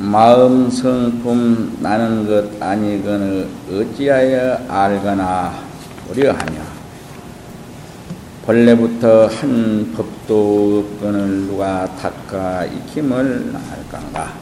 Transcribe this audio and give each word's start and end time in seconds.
마음 0.00 0.70
성품 0.70 1.78
나는 1.80 2.24
것 2.28 2.62
아니거늘 2.62 3.48
어찌하여 3.68 4.60
알거나 4.68 5.52
우려하냐? 6.08 6.62
본래부터 8.46 9.26
한 9.26 9.92
법도 9.96 10.84
없거늘 10.94 11.48
누가 11.48 11.84
닦아 11.96 12.64
익힘을 12.64 13.52
할까가? 13.52 14.34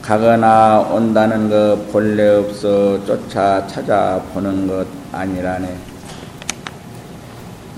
가거나 0.00 0.78
온다는 0.92 1.50
것 1.50 1.90
본래 1.90 2.28
없어 2.28 3.04
쫓아 3.04 3.66
찾아보는 3.66 4.68
것 4.68 4.86
아니라네. 5.10 5.76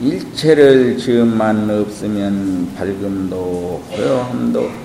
일체를 0.03 0.99
지음만 0.99 1.71
없으면 1.71 2.75
밝음도 2.77 3.83
고요함도 3.91 4.82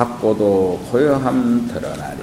받고도 0.00 0.80
고요함 0.90 1.68
드러나리. 1.68 2.16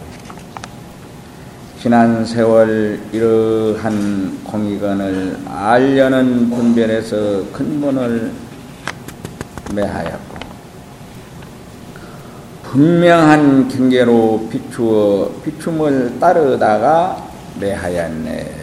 지난 1.79 2.25
세월 2.25 2.99
이러한 3.11 4.43
공의건을 4.43 5.37
알려는 5.47 6.49
분별에서 6.49 7.51
근본을 7.51 8.31
매하였고 9.75 10.37
분명한 12.63 13.67
경계로 13.67 14.49
비추어 14.51 15.31
비춤을 15.45 16.19
따르다가 16.19 17.29
매하였네. 17.59 18.55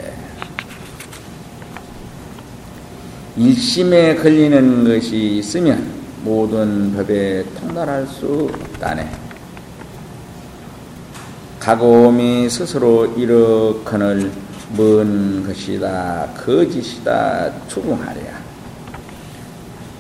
일심에 3.36 4.16
걸리는 4.16 4.82
것이 4.84 5.36
있으면 5.38 5.93
모든 6.24 6.94
법에 6.96 7.44
통달할 7.60 8.06
수 8.06 8.50
없다네. 8.50 9.10
가곰이 11.60 12.48
스스로 12.48 13.04
이렇거늘 13.14 14.32
먼 14.74 15.46
것이다, 15.46 16.30
거짓이다, 16.34 17.52
추궁하랴. 17.68 18.22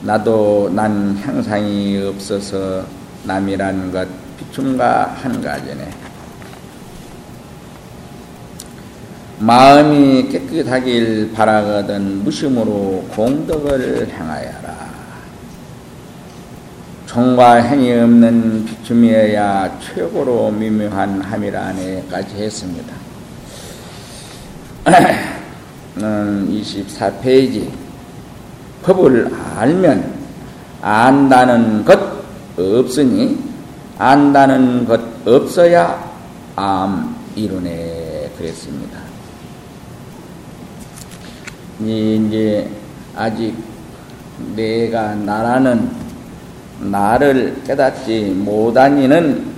나도 0.00 0.70
난 0.74 1.14
향상이 1.18 2.02
없어서 2.06 2.84
남이란 3.24 3.92
것 3.92 4.08
비춤과 4.38 5.18
한 5.20 5.42
가지네. 5.42 5.90
마음이 9.40 10.28
깨끗하길 10.30 11.32
바라거든 11.34 12.24
무심으로 12.24 13.08
공덕을 13.10 14.08
행하여 14.08 14.63
라. 17.14 17.24
정과 17.24 17.54
행위 17.54 17.92
없는 17.92 18.64
비춤이어야 18.64 19.78
최고로 19.78 20.50
미묘한 20.50 21.20
함이라네까지 21.20 22.34
했습니다. 22.34 22.92
24페이지 25.96 27.70
법을 28.82 29.30
알면 29.56 30.12
안다는 30.82 31.84
것 31.84 32.00
없으니 32.58 33.38
안다는 33.96 34.84
것 34.84 35.00
없어야 35.24 36.12
암 36.56 37.14
이루네 37.36 38.32
그랬습니다. 38.36 38.98
이제 41.80 42.68
아직 43.14 43.54
내가 44.56 45.14
나라는 45.14 46.03
나를 46.80 47.62
깨닫지 47.64 48.34
못하니는 48.36 49.54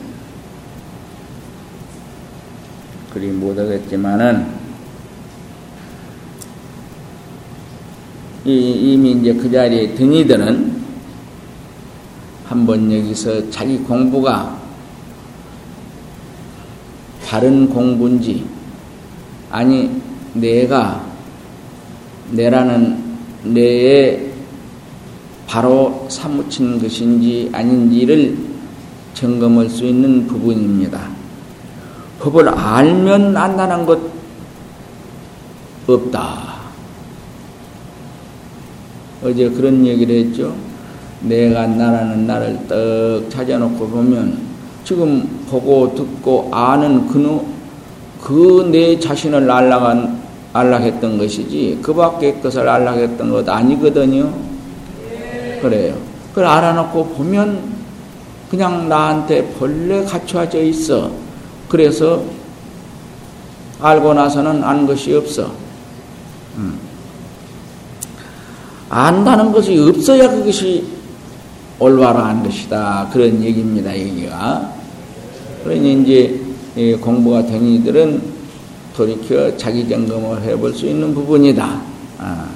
그리 3.12 3.28
못하겠지만은 3.28 4.46
이미 8.44 9.12
이제 9.12 9.32
그 9.34 9.50
자리에 9.50 9.94
등이들은 9.94 10.84
한번 12.44 12.92
여기서 12.92 13.50
자기 13.50 13.78
공부가 13.78 14.56
바른 17.24 17.68
공부인지 17.68 18.46
아니 19.50 20.00
내가 20.34 21.04
내라는 22.30 23.02
내의 23.42 24.25
바로 25.56 26.04
사무친 26.10 26.78
것인지 26.78 27.48
아닌지를 27.50 28.36
점검할 29.14 29.70
수 29.70 29.86
있는 29.86 30.26
부분입니다. 30.26 31.08
법을 32.20 32.46
알면 32.50 33.34
안다는 33.34 33.86
것 33.86 33.98
없다. 35.86 36.56
어제 39.24 39.48
그런 39.48 39.86
얘기를 39.86 40.26
했죠. 40.26 40.54
내가 41.22 41.66
나라는 41.66 42.26
나를 42.26 42.58
떡 42.68 43.30
찾아놓고 43.30 43.88
보면 43.88 44.38
지금 44.84 45.26
보고 45.48 45.94
듣고 45.94 46.50
아는 46.52 47.08
그내 48.20 49.00
자신을 49.00 49.50
알락한 49.50 50.20
안락했던 50.52 51.16
것이지 51.16 51.78
그 51.80 51.94
밖의 51.94 52.42
것을 52.42 52.68
안락했던 52.68 53.30
것 53.30 53.48
아니거든요. 53.48 54.45
그래요. 55.60 55.96
그걸 56.30 56.46
알아놓고 56.46 57.06
보면 57.14 57.76
그냥 58.50 58.88
나한테 58.88 59.44
본래 59.58 60.04
갖춰져 60.04 60.62
있어. 60.62 61.10
그래서 61.68 62.22
알고 63.80 64.14
나서는 64.14 64.62
안 64.62 64.86
것이 64.86 65.14
없어. 65.14 65.52
음. 66.56 66.78
안다는 68.88 69.52
것이 69.52 69.76
없어야 69.78 70.30
그것이 70.30 70.84
올바른 71.78 72.42
것이다. 72.42 73.08
그런 73.12 73.42
얘기입니다. 73.42 73.94
얘기가. 73.94 74.72
그러니 75.64 76.02
이제 76.02 76.96
공부가 77.00 77.44
된 77.44 77.62
이들은 77.66 78.22
돌이켜 78.96 79.54
자기 79.56 79.86
점검을 79.88 80.42
해볼 80.42 80.72
수 80.72 80.86
있는 80.86 81.12
부분이다. 81.14 81.80
아, 82.18 82.48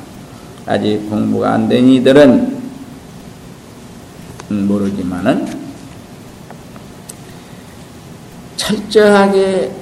아직 0.67 1.11
공부가 1.11 1.53
안 1.55 1.69
된 1.69 1.87
이들은 1.88 2.59
모르지만은 4.50 5.47
철저하게 8.56 9.72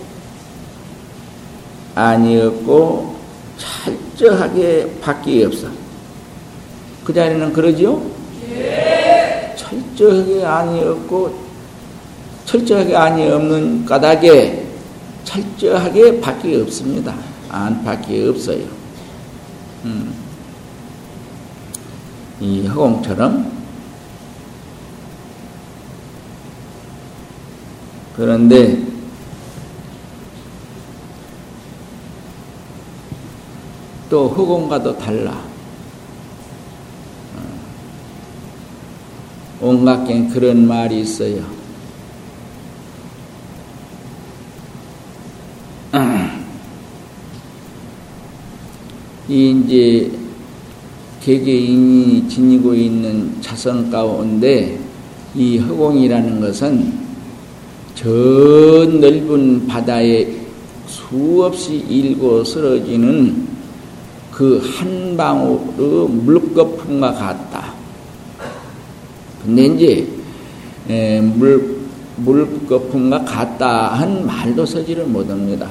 아니었고 1.95 3.17
철저하게 3.57 4.99
밖에 5.01 5.45
없어. 5.45 5.69
그 7.05 7.13
자리는 7.13 7.53
그러지요? 7.53 8.03
예. 8.51 9.55
철저하게 9.57 10.45
아니었고 10.45 11.49
철저하게 12.45 12.97
아니 12.97 13.29
없는 13.29 13.85
까닭에 13.85 14.67
철저하게 15.25 16.21
밖에 16.21 16.61
없습니다. 16.61 17.15
안 17.51 17.83
밖에 17.85 18.29
없어요. 18.29 18.65
음. 19.85 20.15
이 22.41 22.67
허공처럼 22.67 23.58
그런데 28.19 28.83
또 34.11 34.29
흑원과도 34.29 34.99
달라. 34.99 35.31
어. 35.31 35.49
온갖 39.61 40.05
게 40.05 40.27
그런 40.27 40.67
말이 40.67 41.03
있어요. 41.03 41.45
이 49.29 49.51
이제 49.51 50.11
개개인이 51.23 52.29
지니고 52.29 52.75
있는 52.75 53.41
자성 53.41 53.89
가운데 53.89 54.77
이 55.37 55.59
허공이라는 55.59 56.41
것은 56.41 57.08
저 57.99 58.09
넓은 58.09 59.67
바다에 59.67 60.25
수없이 60.87 61.85
일고 61.89 62.45
쓰러지는 62.45 63.49
그 64.31 64.63
한 64.63 65.17
방울의 65.17 66.09
물거품과 66.09 67.13
같다. 67.13 67.73
근데 69.43 69.67
이제 69.67 70.07
물 71.35 71.77
물거품과 72.19 73.25
같다 73.25 73.89
한 73.95 74.25
말도 74.25 74.65
서지를 74.65 75.07
못합니다. 75.07 75.69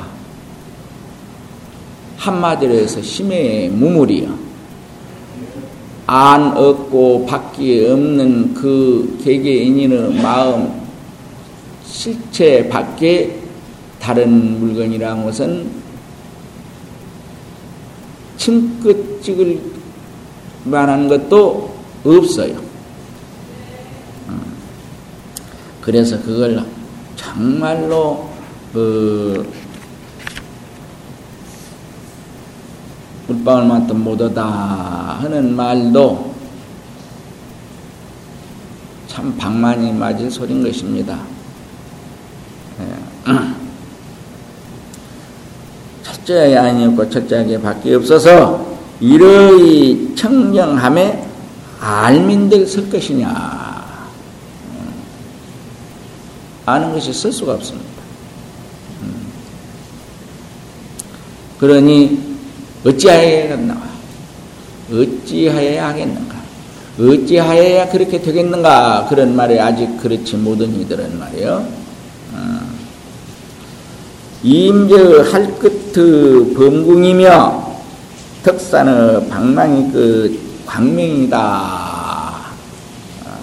한마디로 2.18 2.74
해서 2.74 3.02
심해 3.02 3.70
무물이요. 3.70 4.38
안 6.08 6.58
얻고 6.58 7.26
받기 7.26 7.86
없는 7.86 8.54
그 8.54 9.18
개개인의 9.24 10.22
마음 10.22 10.87
실체 11.98 12.70
밖에 12.70 13.42
다른 14.00 14.60
물건이라는 14.60 15.24
것은 15.24 15.68
침끝 18.38 19.24
찍을 19.24 19.60
만한 20.66 21.08
것도 21.08 21.76
없어요. 22.06 22.56
어. 24.28 24.40
그래서 25.82 26.22
그걸 26.22 26.64
정말로 27.16 28.30
그 28.72 29.52
물방울만큼 33.26 34.04
못하다 34.04 34.44
하는 34.44 35.56
말도 35.56 36.36
참 39.08 39.36
방만이 39.36 39.94
맞은 39.94 40.30
소린 40.30 40.62
것입니다. 40.62 41.37
예. 42.80 43.58
첫째에 46.04 46.58
아니었고 46.58 47.10
첫째에게 47.10 47.62
밖에 47.62 47.96
없어서 47.96 48.78
이러이 49.00 50.16
청정함에 50.16 51.26
알민들 51.80 52.66
설 52.68 52.90
것이냐 52.90 53.28
음. 54.72 54.94
아는 56.66 56.94
것이 56.94 57.14
쓸 57.14 57.32
수가 57.32 57.54
없습니다. 57.54 57.88
음. 59.04 59.28
그러니 61.60 62.38
어찌하여야겠나? 62.86 63.88
어찌하여야 64.92 65.88
하겠는가? 65.90 66.36
어찌하여야 67.00 67.90
그렇게 67.90 68.22
되겠는가? 68.22 69.08
그런 69.08 69.36
말이 69.36 69.60
아직 69.60 69.98
그렇지 69.98 70.38
못한 70.38 70.74
이들은 70.74 71.20
말이요. 71.20 71.87
어. 74.38 74.44
임저 74.44 75.24
할끝의 75.31 76.54
범궁이며 76.54 77.68
덕산의 78.44 79.30
방망이 79.30 79.92
그 79.92 80.39
광명이다. 80.66 81.38
어. 83.25 83.39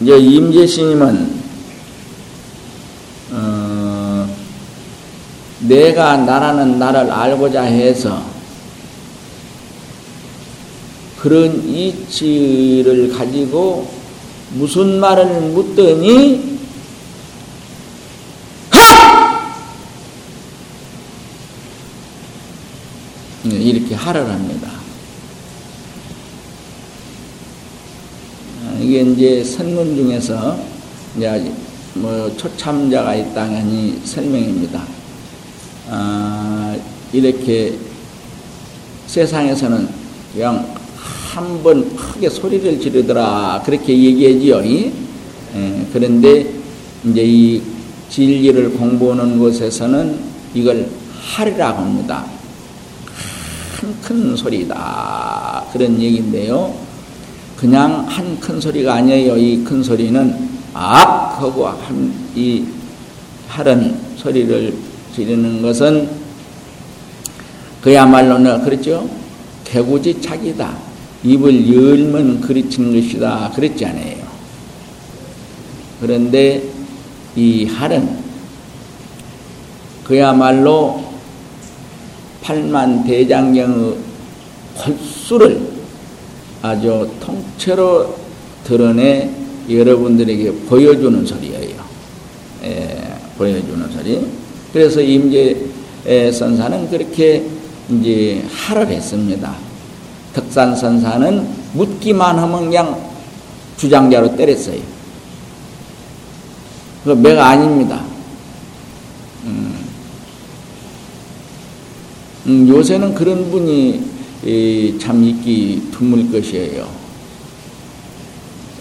이제 0.00 0.18
임재 0.18 0.66
스님은 0.66 1.42
내가 5.62 6.16
나라는 6.16 6.78
나를 6.78 7.10
알고자 7.10 7.62
해서 7.62 8.22
그런 11.20 11.62
이치를 11.64 13.12
가지고 13.12 13.88
무슨 14.54 15.00
말을 15.00 15.26
묻더니 15.52 16.52
네, 23.44 23.56
이렇게 23.56 23.94
하를 23.94 24.28
합니다. 24.28 24.70
이게 28.80 29.00
이제 29.00 29.44
선문 29.44 29.96
중에서 29.96 30.58
이제 31.16 31.52
뭐 31.94 32.34
초참자가 32.36 33.14
있다니 33.14 34.00
설명입니다. 34.04 34.82
아, 35.90 36.76
이렇게 37.12 37.78
세상에서는 39.06 39.88
그냥 40.32 40.81
한 41.32 41.62
번 41.62 41.96
크게 41.96 42.28
소리를 42.28 42.78
지르더라 42.78 43.62
그렇게 43.64 43.96
얘기하지요. 43.96 44.62
예, 44.66 44.92
그런데 45.92 46.46
이제 47.04 47.22
이 47.24 47.62
진리를 48.10 48.72
공부하는 48.74 49.38
곳에서는 49.38 50.18
이걸 50.52 50.88
하리라고 51.22 51.80
합니다. 51.80 52.26
한 53.80 53.94
큰 54.02 54.36
소리다 54.36 55.64
그런 55.72 55.98
얘기인데요. 56.00 56.74
그냥 57.56 58.04
한 58.08 58.38
큰 58.38 58.60
소리가 58.60 58.94
아니에요. 58.94 59.36
이 59.38 59.64
큰 59.64 59.82
소리는 59.82 60.50
악 60.74 61.40
하고 61.40 61.66
한 61.66 62.12
이 62.36 62.64
하는 63.48 63.96
소리를 64.16 64.74
지르는 65.16 65.62
것은 65.62 66.08
그야말로는 67.82 68.64
그렇죠. 68.64 69.08
개구지 69.64 70.20
착이다. 70.20 70.91
입을 71.24 71.72
열면 71.72 72.40
그르치는 72.40 72.92
것이다. 72.94 73.52
그랬지 73.54 73.84
않아요. 73.86 74.16
그런데 76.00 76.62
이 77.36 77.64
할은 77.64 78.18
그야말로 80.04 81.04
팔만 82.42 83.04
대장경의 83.04 83.96
홀수를 84.76 85.60
아주 86.60 87.08
통째로 87.20 88.16
드러내 88.64 89.30
여러분들에게 89.70 90.52
보여주는 90.66 91.24
소리예요. 91.24 91.82
예, 92.64 92.98
보여주는 93.38 93.90
소리. 93.92 94.26
그래서 94.72 95.00
임재 95.00 95.56
선사는 96.32 96.90
그렇게 96.90 97.44
이제 97.90 98.44
하를 98.50 98.88
했습니다. 98.88 99.54
덕산 100.34 100.74
선사는 100.76 101.48
묻기만 101.74 102.38
하면 102.38 102.60
그냥 102.64 103.10
주장자로 103.76 104.36
때렸어요. 104.36 104.80
그 107.04 107.10
매가 107.10 107.46
아닙니다. 107.46 108.04
음. 109.44 109.74
음, 112.46 112.68
요새는 112.68 113.14
그런 113.14 113.50
분이 113.50 114.02
이, 114.44 114.98
참 115.00 115.22
있기 115.22 115.88
드물 115.92 116.30
것이에요. 116.30 116.88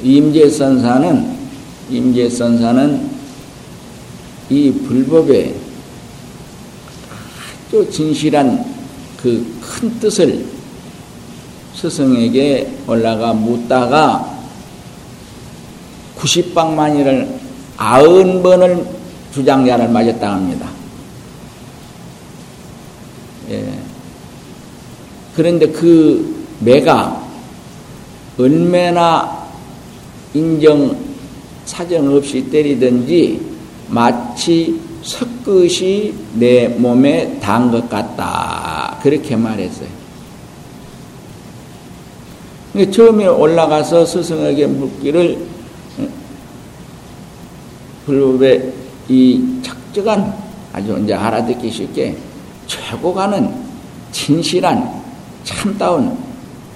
임재선사는 0.04 1.38
임재선사는 1.90 3.10
이 4.50 4.72
불법에 4.72 5.56
또 7.72 7.90
진실한 7.90 8.66
그 9.22 9.62
큰 9.82 10.00
뜻을 10.00 10.46
스승에게 11.76 12.80
올라가 12.88 13.34
묻다가 13.34 14.40
90방만이를 16.18 17.40
아흔 17.78 18.44
번을 18.44 18.86
주장자를 19.34 19.90
맞았다 19.90 20.34
합니다. 20.34 20.70
예. 23.50 23.74
그런데 25.36 25.68
그 25.68 26.46
매가 26.60 27.26
얼마나 28.38 29.48
인정 30.34 30.96
사정 31.66 32.16
없이 32.16 32.50
때리든지 32.50 33.42
마치 33.90 34.80
석끝이 35.04 36.14
내 36.36 36.68
몸에 36.68 37.40
단것 37.40 37.90
같다. 37.90 39.00
그렇게 39.02 39.36
말했어요. 39.36 40.01
처음에 42.92 43.28
올라가서 43.28 44.06
스승에게 44.06 44.66
묻기를 44.68 45.38
어, 46.00 46.08
불법의 48.06 48.74
이 49.10 49.44
적적한 49.62 50.34
아주 50.74 50.98
이제 51.04 51.14
알아듣기 51.14 51.70
쉽게 51.70 52.18
최고가는 52.68 53.54
진실한 54.12 55.02
참다운 55.44 56.18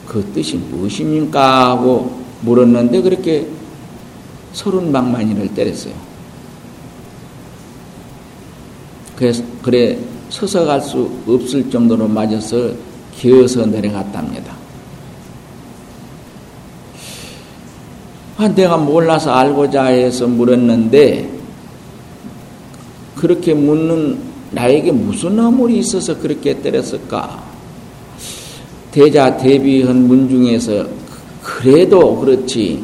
그 0.06 0.24
뜻이 0.34 0.58
무엇입니까? 0.58 1.72
하고 1.72 2.20
물었는데 2.42 3.02
그렇게 3.02 3.48
서른 4.54 4.92
방만이를 4.92 5.54
때렸어요. 5.54 5.94
그래서 9.16 9.44
그래 9.62 9.98
서서 10.30 10.66
갈 10.66 10.82
수 10.82 11.10
없을 11.28 11.70
정도로 11.70 12.08
맞아서 12.08 12.72
기어서 13.16 13.66
내려갔답니다. 13.66 14.55
아, 18.38 18.48
내가 18.50 18.78
몰라서 18.78 19.32
알고자 19.32 19.86
해서 19.86 20.28
물었는데 20.28 21.30
그렇게 23.16 23.54
묻는 23.54 24.18
나에게 24.52 24.92
무슨 24.92 25.40
허물이 25.40 25.80
있어서 25.80 26.18
그렇게 26.18 26.62
때렸을까? 26.62 27.44
대자 28.92 29.38
대비한 29.38 30.08
문 30.08 30.30
중에서 30.30 30.86
그래도 31.42 32.18
그렇지 32.18 32.84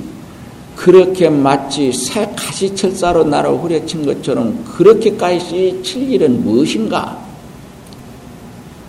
그렇게 0.75 1.29
마치 1.29 1.91
새 1.91 2.25
가시철사로 2.35 3.25
나를 3.25 3.51
후려친 3.51 4.05
것처럼 4.05 4.63
그렇게까지 4.65 5.81
칠 5.83 6.11
일은 6.11 6.43
무엇인가? 6.43 7.23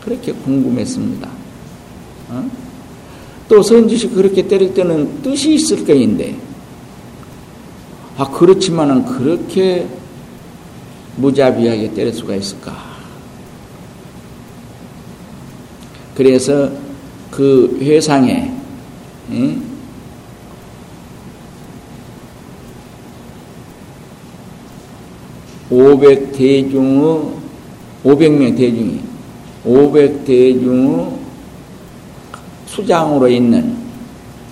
그렇게 0.05 0.33
궁금했습니다. 0.33 1.29
어? 2.31 2.51
또 3.49 3.63
선지시 3.63 4.09
그렇게 4.09 4.47
때릴 4.49 4.73
때는 4.73 5.23
뜻이 5.23 5.55
있을 5.55 5.85
거인데, 5.85 6.35
아, 8.17 8.31
그렇지만은 8.31 9.05
그렇게 9.05 9.87
무자비하게 11.17 11.95
때릴 11.95 12.13
수가 12.13 12.35
있을까? 12.35 12.93
그래서 16.15 16.71
그 17.31 17.79
회상에, 17.81 18.53
응? 19.31 19.73
500 25.71 26.33
대중의 26.33 27.23
500명 28.05 28.57
대중이 28.59 29.01
500 29.65 30.25
대중의 30.27 31.07
수장으로 32.67 33.27
있는 33.27 33.75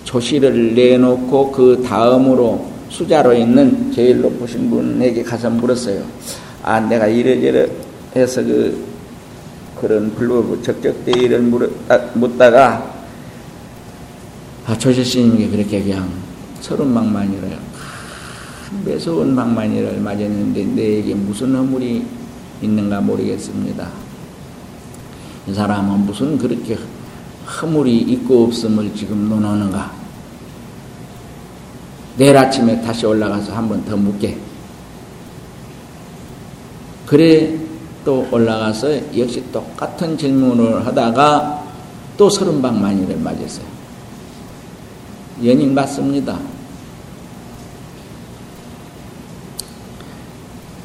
조시를 0.05 0.75
내놓고 0.75 1.53
그 1.53 1.83
다음으로 1.87 2.70
수자로 2.91 3.33
있는 3.33 3.93
제일 3.93 4.21
높으신 4.21 4.69
분에게 4.69 5.23
가서 5.23 5.49
물었어요. 5.49 6.05
아, 6.63 6.81
내가 6.81 7.07
이래저래 7.07 7.67
해서 8.15 8.43
그, 8.43 8.85
그런 9.81 10.13
불법 10.15 10.63
적적대의를 10.63 11.41
묻다가, 12.15 12.95
아, 14.67 14.77
조실스님께 14.77 15.49
그렇게 15.49 15.83
그냥 15.83 16.11
서른 16.61 16.89
망만이래요. 16.89 17.59
매서운 18.85 19.35
망만이를 19.35 20.01
맞았는데 20.01 20.65
내게 20.65 21.15
무슨 21.15 21.55
허물이 21.57 22.05
있는가 22.63 23.01
모르겠습니다. 23.01 23.89
이 25.49 25.55
사람은 25.55 26.07
무슨 26.07 26.37
그렇게 26.37 26.79
허물이 27.47 27.99
있고 27.99 28.45
없음을 28.45 28.95
지금 28.95 29.29
논하는가? 29.29 30.00
내일 32.21 32.37
아침에 32.37 32.79
다시 32.83 33.07
올라가서 33.07 33.55
한 33.55 33.67
번 33.67 33.83
더 33.83 33.97
묻게. 33.97 34.37
그래 37.07 37.57
또 38.05 38.29
올라가서 38.31 39.17
역시 39.17 39.43
똑같은 39.51 40.19
질문을 40.19 40.85
하다가 40.87 41.65
또 42.19 42.29
서른방만이를 42.29 43.17
맞았어요. 43.17 43.65
연인 45.43 45.75
맞습니다. 45.75 46.39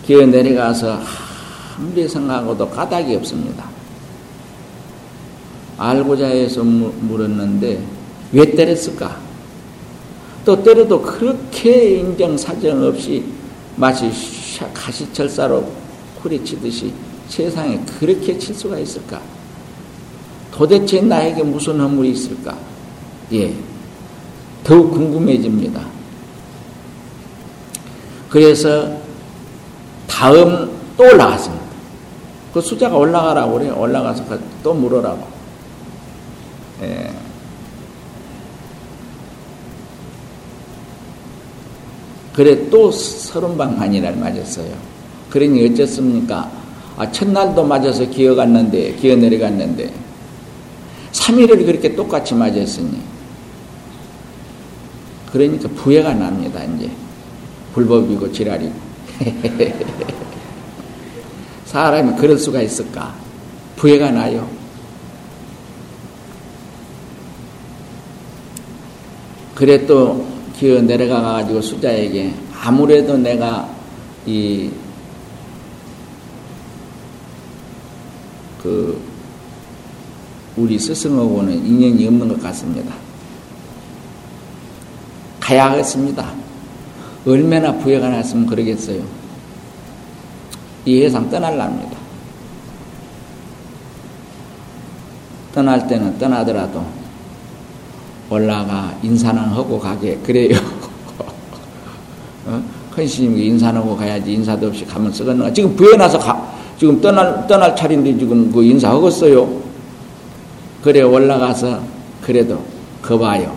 기어 0.05 0.25
내려가서 0.25 1.01
아무리 1.77 2.07
생각하고도 2.07 2.69
까닭이 2.69 3.13
없습니다. 3.17 3.65
알고자 5.77 6.27
해서 6.27 6.63
물었는데 6.63 7.83
왜 8.31 8.51
때렸을까? 8.51 9.24
또 10.45 10.61
때려도 10.61 11.01
그렇게 11.01 11.97
인정사정 11.97 12.83
없이 12.83 13.25
마치 13.75 14.11
가시철사로 14.73 15.69
후리치듯이 16.21 16.93
세상에 17.27 17.79
그렇게 17.99 18.37
칠 18.37 18.53
수가 18.53 18.77
있을까? 18.77 19.19
도대체 20.51 21.01
나에게 21.01 21.43
무슨 21.43 21.79
허물이 21.79 22.11
있을까? 22.11 22.55
예. 23.33 23.53
더욱 24.63 24.91
궁금해집니다. 24.91 25.85
그래서 28.29 28.95
다음 30.07 30.71
또 30.95 31.03
올라갔습니다. 31.03 31.65
그 32.53 32.61
숫자가 32.61 32.95
올라가라고 32.95 33.57
그래. 33.57 33.69
올라가서 33.69 34.23
또 34.63 34.73
물어라고. 34.73 35.27
예. 36.83 37.24
그래 42.35 42.69
또 42.69 42.91
서른방 42.91 43.79
만이날 43.79 44.17
맞았어요. 44.17 44.75
그러니 45.29 45.65
어쨌습니까? 45.65 46.51
아, 46.97 47.09
첫날도 47.09 47.63
맞아서 47.63 48.05
기어 48.09 48.35
갔는데, 48.35 48.93
기어 48.95 49.15
내려갔는데, 49.15 49.89
3일을 51.13 51.65
그렇게 51.65 51.95
똑같이 51.95 52.35
맞았으니, 52.35 52.99
그러니까 55.31 55.69
부해가 55.69 56.13
납니다, 56.13 56.61
이제. 56.63 56.91
불법이고 57.73 58.29
지랄이고. 58.33 58.73
사람이 61.65 62.17
그럴 62.17 62.37
수가 62.37 62.61
있을까? 62.61 63.15
부해가 63.77 64.11
나요. 64.11 64.49
그래 69.53 69.85
또 69.85 70.34
기어 70.57 70.81
내려가 70.81 71.21
가지고 71.21 71.61
수자에게 71.61 72.33
아무래도 72.63 73.17
내가 73.17 73.69
이 74.25 74.71
그 78.65 78.99
우리 80.57 80.79
스승하고는 80.79 81.53
인연이 81.53 82.07
없는 82.07 82.27
것 82.27 82.41
같습니다. 82.41 82.95
가야겠습니다. 85.39 86.33
얼마나 87.27 87.71
부여가 87.71 88.09
났으면 88.09 88.47
그러겠어요. 88.47 89.03
이 90.85 91.03
해상 91.03 91.29
떠날랍니다. 91.29 91.95
떠날 95.53 95.87
때는 95.87 96.17
떠나더라도 96.17 96.83
올라가 98.35 98.93
인사는 99.01 99.41
하고 99.41 99.79
가게 99.79 100.17
그래요. 100.17 100.57
어? 102.45 102.61
큰 102.93 103.07
스님이 103.07 103.47
인사하고 103.47 103.95
가야지 103.95 104.33
인사도 104.33 104.67
없이 104.67 104.85
가면 104.85 105.11
쓰겠는가. 105.11 105.51
지금 105.51 105.75
부여나서 105.75 106.19
가, 106.19 106.53
지금 106.77 106.99
떠날, 107.01 107.45
떠날 107.47 107.75
차인데 107.75 108.17
지금 108.17 108.51
그 108.51 108.63
인사하겠어요. 108.63 109.65
그래 110.83 111.01
올라가서 111.01 111.79
그래도 112.21 112.61
거봐요. 113.01 113.55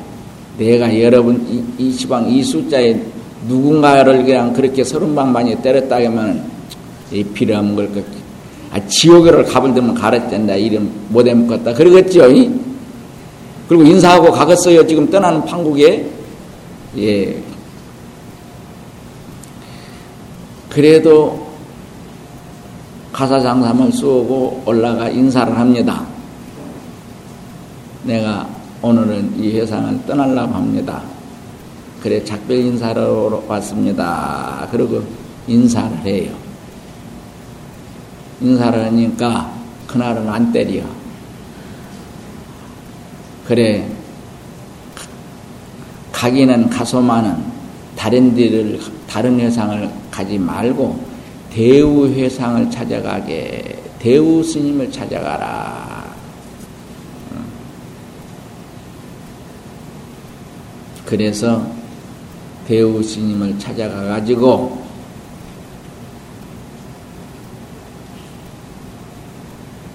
내가 0.59 1.01
여러분 1.01 1.47
이, 1.49 1.63
이 1.79 1.93
시방 1.93 2.29
이 2.29 2.43
숫자에 2.43 3.01
누군가를 3.47 4.25
그냥 4.25 4.53
그렇게 4.53 4.83
서른방 4.83 5.33
많이 5.33 5.55
때렸다 5.63 5.97
하면 5.97 6.51
이 7.13 7.23
필요한 7.23 7.77
걸 7.77 7.89
그, 7.93 8.05
아, 8.73 8.81
지옥을 8.87 9.45
갑을 9.45 9.73
들면 9.73 9.95
가랬댄다 9.95 10.57
이름 10.57 10.91
못해 11.09 11.33
먹겠다 11.33 11.73
그러겠죠 11.75 12.29
그리고 13.69 13.85
인사하고 13.85 14.33
가겠어요 14.33 14.87
지금 14.87 15.11
떠나는 15.11 15.45
판국에 15.45 16.11
예 16.97 17.43
그래도 20.71 21.49
가사장삼을 23.13 23.93
쏘고 23.93 24.63
올라가 24.65 25.09
인사를 25.09 25.57
합니다 25.57 26.07
내가 28.05 28.49
오늘은 28.81 29.35
이 29.39 29.59
회상을 29.59 30.07
떠나려고 30.07 30.55
합니다 30.55 31.03
그래 32.03 32.23
작별 32.25 32.59
인사로 32.59 33.45
왔습니다. 33.49 34.69
그리고 34.71 35.03
인사를 35.49 35.99
해요. 35.99 36.33
인사를 38.41 38.85
하니까 38.85 39.53
그날은 39.87 40.29
안 40.29 40.53
때려. 40.53 40.83
그래 43.49 43.88
가기는 46.12 46.69
가소만은 46.69 47.35
다른 47.97 48.35
데를 48.35 48.78
다른 49.09 49.40
회상을 49.40 49.88
가지 50.11 50.38
말고 50.38 51.02
대우 51.50 52.07
회상을 52.07 52.71
찾아가게 52.71 53.83
대우 53.99 54.45
스님을 54.45 54.93
찾아가라. 54.93 56.14
그래서 61.07 61.67
대우 62.67 63.02
스님을 63.02 63.59
찾아가 63.59 64.02
가지고 64.02 64.85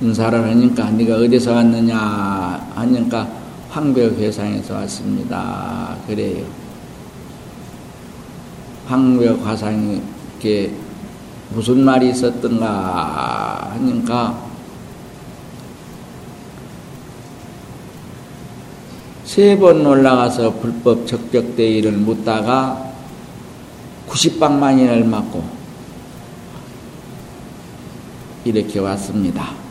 인사를 0.02 0.44
하니까 0.44 0.90
네가 0.90 1.18
어디서 1.18 1.54
왔느냐 1.54 2.72
하니까 2.74 3.43
황벽 3.74 4.20
회상에서 4.20 4.76
왔습니다. 4.76 5.98
그래요. 6.06 6.46
황벽 8.86 9.44
화상께 9.44 10.72
무슨 11.50 11.84
말이 11.84 12.12
있었던가 12.12 13.72
하니까 13.74 14.44
세 19.26 19.58
번 19.58 19.84
올라가서 19.84 20.54
불법 20.60 21.08
적격대의를 21.08 21.94
묻다가 21.94 22.92
90방만인을 24.08 25.04
맞고 25.04 25.44
이렇게 28.46 28.78
왔습니다. 28.80 29.63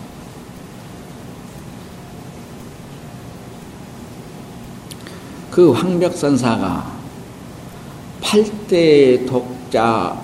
그 5.53 5.71
황벽선사가 5.71 6.91
8대 8.23 9.27
독자 9.27 10.19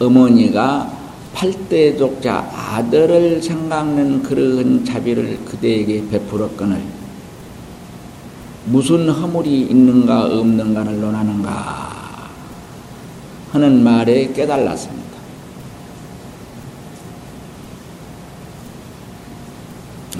어머니가 0.00 0.92
8대 1.32 1.96
독자 1.96 2.38
아들을 2.38 3.40
생각하는 3.40 4.20
그러한 4.24 4.84
자비를 4.84 5.38
그대에게 5.44 6.08
베풀었거늘 6.08 6.82
무슨 8.64 9.08
허물이 9.08 9.60
있는가 9.60 10.24
없는가를 10.24 11.00
논하는가 11.00 12.30
하는 13.52 13.84
말에 13.84 14.32
깨달았습니다. 14.32 15.04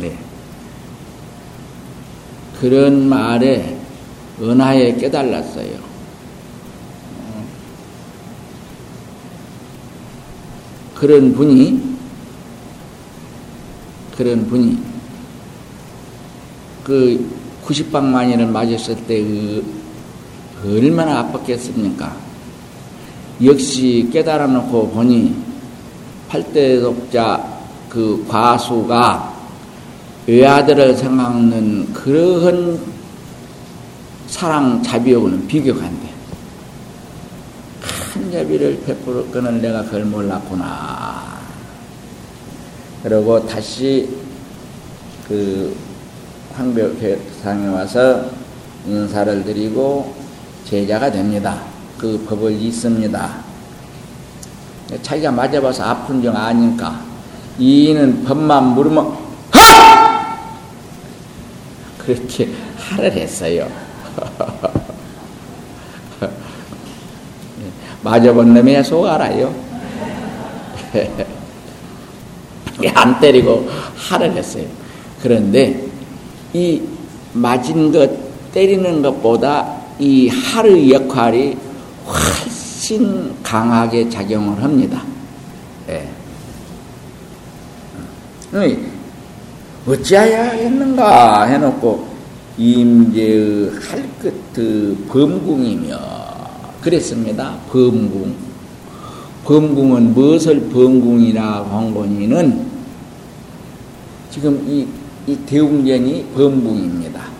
네. 0.00 0.16
그런 2.64 3.06
말에 3.10 3.76
은하에 4.40 4.94
깨달았어요. 4.96 5.84
그런 10.94 11.34
분이 11.34 11.82
그런 14.16 14.46
분이 14.46 14.78
그 16.82 17.30
90방만이를 17.66 18.46
맞았을 18.46 18.96
때 19.06 19.84
그 20.64 20.78
얼마나 20.78 21.30
아팠겠습니까? 21.30 22.10
역시 23.44 24.08
깨달아 24.10 24.46
놓고 24.46 24.88
보니 24.92 25.36
팔대 26.26 26.80
독자 26.80 27.60
그 27.90 28.24
과수가 28.26 29.33
외아들을 30.26 30.96
생각하는 30.96 31.92
그러한 31.92 32.80
사랑 34.26 34.82
자비하고는 34.82 35.46
비교가 35.46 35.84
안 35.84 36.00
돼. 36.00 36.14
큰 38.12 38.32
자비를 38.32 38.82
베풀 38.86 39.30
거는 39.30 39.60
내가 39.60 39.82
그걸 39.82 40.04
몰랐구나. 40.04 41.34
그러고 43.02 43.46
다시 43.46 44.08
그 45.28 45.76
황벽상에 46.54 47.68
와서 47.68 48.24
인사를 48.86 49.44
드리고 49.44 50.14
제자가 50.64 51.10
됩니다. 51.10 51.60
그 51.98 52.24
법을 52.26 52.52
있습니다. 52.52 53.44
자기가 55.02 55.30
맞아봐서 55.32 55.84
아픈 55.84 56.22
줄 56.22 56.34
아니까 56.34 57.00
이는 57.58 58.24
법만 58.24 58.74
물으면 58.74 59.06
하! 59.06 59.23
그렇게 62.06 62.48
하를 62.76 63.12
했어요. 63.12 63.68
맞아본 68.02 68.54
놈의 68.54 68.84
속 68.84 69.06
알아요. 69.06 69.54
안 72.94 73.20
때리고 73.20 73.68
하를 73.96 74.32
했어요. 74.36 74.66
그런데 75.22 75.86
이 76.52 76.82
맞은 77.32 77.90
것, 77.90 78.10
때리는 78.52 79.02
것보다 79.02 79.80
이 79.98 80.28
하의 80.28 80.92
역할이 80.92 81.56
훨씬 82.06 83.34
강하게 83.42 84.08
작용을 84.08 84.62
합니다. 84.62 85.02
예. 85.88 86.08
어찌하여 89.86 90.42
했는가 90.52 91.44
해놓고 91.44 92.08
임제의 92.56 93.70
할끝의 93.70 94.96
범궁이며 95.08 95.98
그랬습니다. 96.80 97.58
범궁. 97.70 98.34
범궁은 99.44 100.14
무엇을 100.14 100.68
범궁이라 100.70 101.64
한 101.64 101.92
거니는 101.92 102.66
지금 104.30 104.64
이, 104.66 104.86
이 105.26 105.36
대웅전이 105.44 106.28
범궁입니다. 106.34 107.34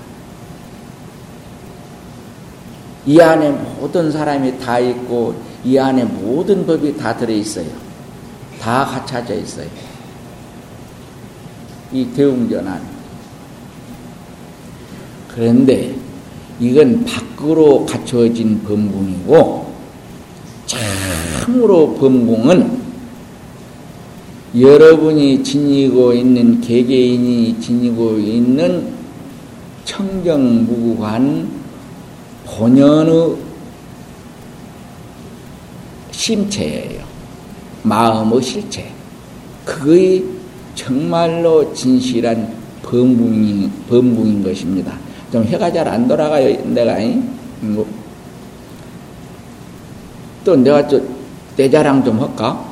이 3.07 3.20
안에 3.20 3.50
모든 3.50 4.12
사람이 4.12 4.59
다 4.59 4.78
있고 4.78 5.35
이 5.64 5.78
안에 5.78 6.04
모든 6.04 6.66
법이 6.66 6.96
다 6.96 7.16
들어있어요. 7.16 7.68
다 8.61 8.85
갖춰져 8.85 9.35
있어요. 9.35 9.66
이 11.94 12.04
대웅전 12.12 12.66
안에. 12.66 12.85
그런데 15.28 15.94
이건 16.59 17.04
밖으로 17.04 17.87
갖춰진 17.87 18.62
범궁이고 18.64 19.72
참으로 20.66 21.94
범궁은 21.94 22.83
여러분이 24.59 25.42
지니고 25.44 26.12
있는 26.12 26.61
개개인이 26.61 27.61
지니고 27.61 28.18
있는 28.18 28.92
청정무구한 29.85 31.48
본연의 32.46 33.37
심체예요. 36.11 37.04
마음의 37.83 38.42
실체. 38.42 38.90
그의 39.64 40.33
정말로 40.74 41.72
진실한 41.72 42.52
범궁인, 42.82 43.70
범궁인 43.88 44.42
것입니다. 44.42 44.92
좀 45.32 45.44
해가 45.44 45.72
잘 45.72 45.87
안 45.88 46.06
돌아가요, 46.06 46.54
내가. 46.66 46.98
뭐. 47.60 47.87
또 50.44 50.54
내가 50.56 50.87
내 51.56 51.70
자랑 51.70 52.04
좀 52.04 52.20
할까? 52.20 52.64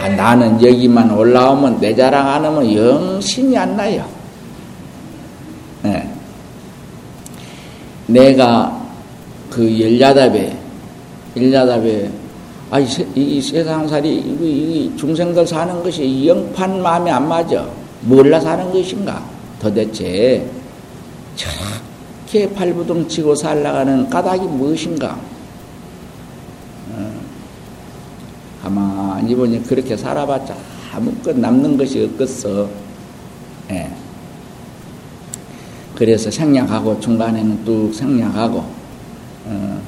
아, 0.00 0.08
나는 0.08 0.62
여기만 0.62 1.10
올라오면 1.10 1.80
내 1.80 1.94
자랑 1.94 2.28
안 2.28 2.44
하면 2.44 2.72
영신이 2.74 3.56
안 3.56 3.76
나요. 3.76 4.06
네. 5.82 6.08
내가 8.06 8.80
그 9.50 9.80
열야답에, 9.80 10.56
열야답에, 11.36 12.10
아, 12.70 12.80
이, 12.80 12.86
이 13.14 13.40
세상살이, 13.40 14.08
이, 14.08 14.90
이 14.90 14.96
중생들 14.96 15.46
사는 15.46 15.82
것이 15.82 16.26
영판 16.26 16.82
마음에 16.82 17.10
안 17.10 17.28
맞아. 17.28 17.66
몰라 18.02 18.40
사는 18.40 18.72
것인가? 18.72 19.22
도대체 19.60 20.44
저렇게 21.36 22.52
발부둥 22.52 23.06
치고 23.08 23.34
살아가는 23.36 24.10
까닭이 24.10 24.46
무엇인가? 24.48 25.16
어, 26.92 27.12
가만히 28.62 29.34
보니 29.36 29.62
그렇게 29.62 29.96
살아봤자 29.96 30.56
아무것 30.92 31.36
남는 31.38 31.76
것이 31.76 32.04
없겠어. 32.04 32.68
예. 33.70 33.90
그래서 35.94 36.30
생략하고 36.30 37.00
중간에는 37.00 37.64
뚝 37.64 37.92
생략하고 37.94 38.64
어, 39.46 39.82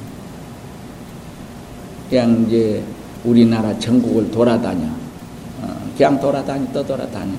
그냥 2.09 2.45
이제 2.47 2.83
우리나라 3.23 3.77
전국을 3.77 4.31
돌아다녀. 4.31 4.87
어, 5.61 5.75
그냥 5.97 6.19
돌아다니 6.19 6.67
또 6.73 6.85
돌아다녀. 6.85 7.31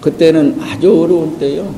그때는 0.00 0.60
아주 0.60 1.02
어려운 1.02 1.38
때요. 1.38 1.74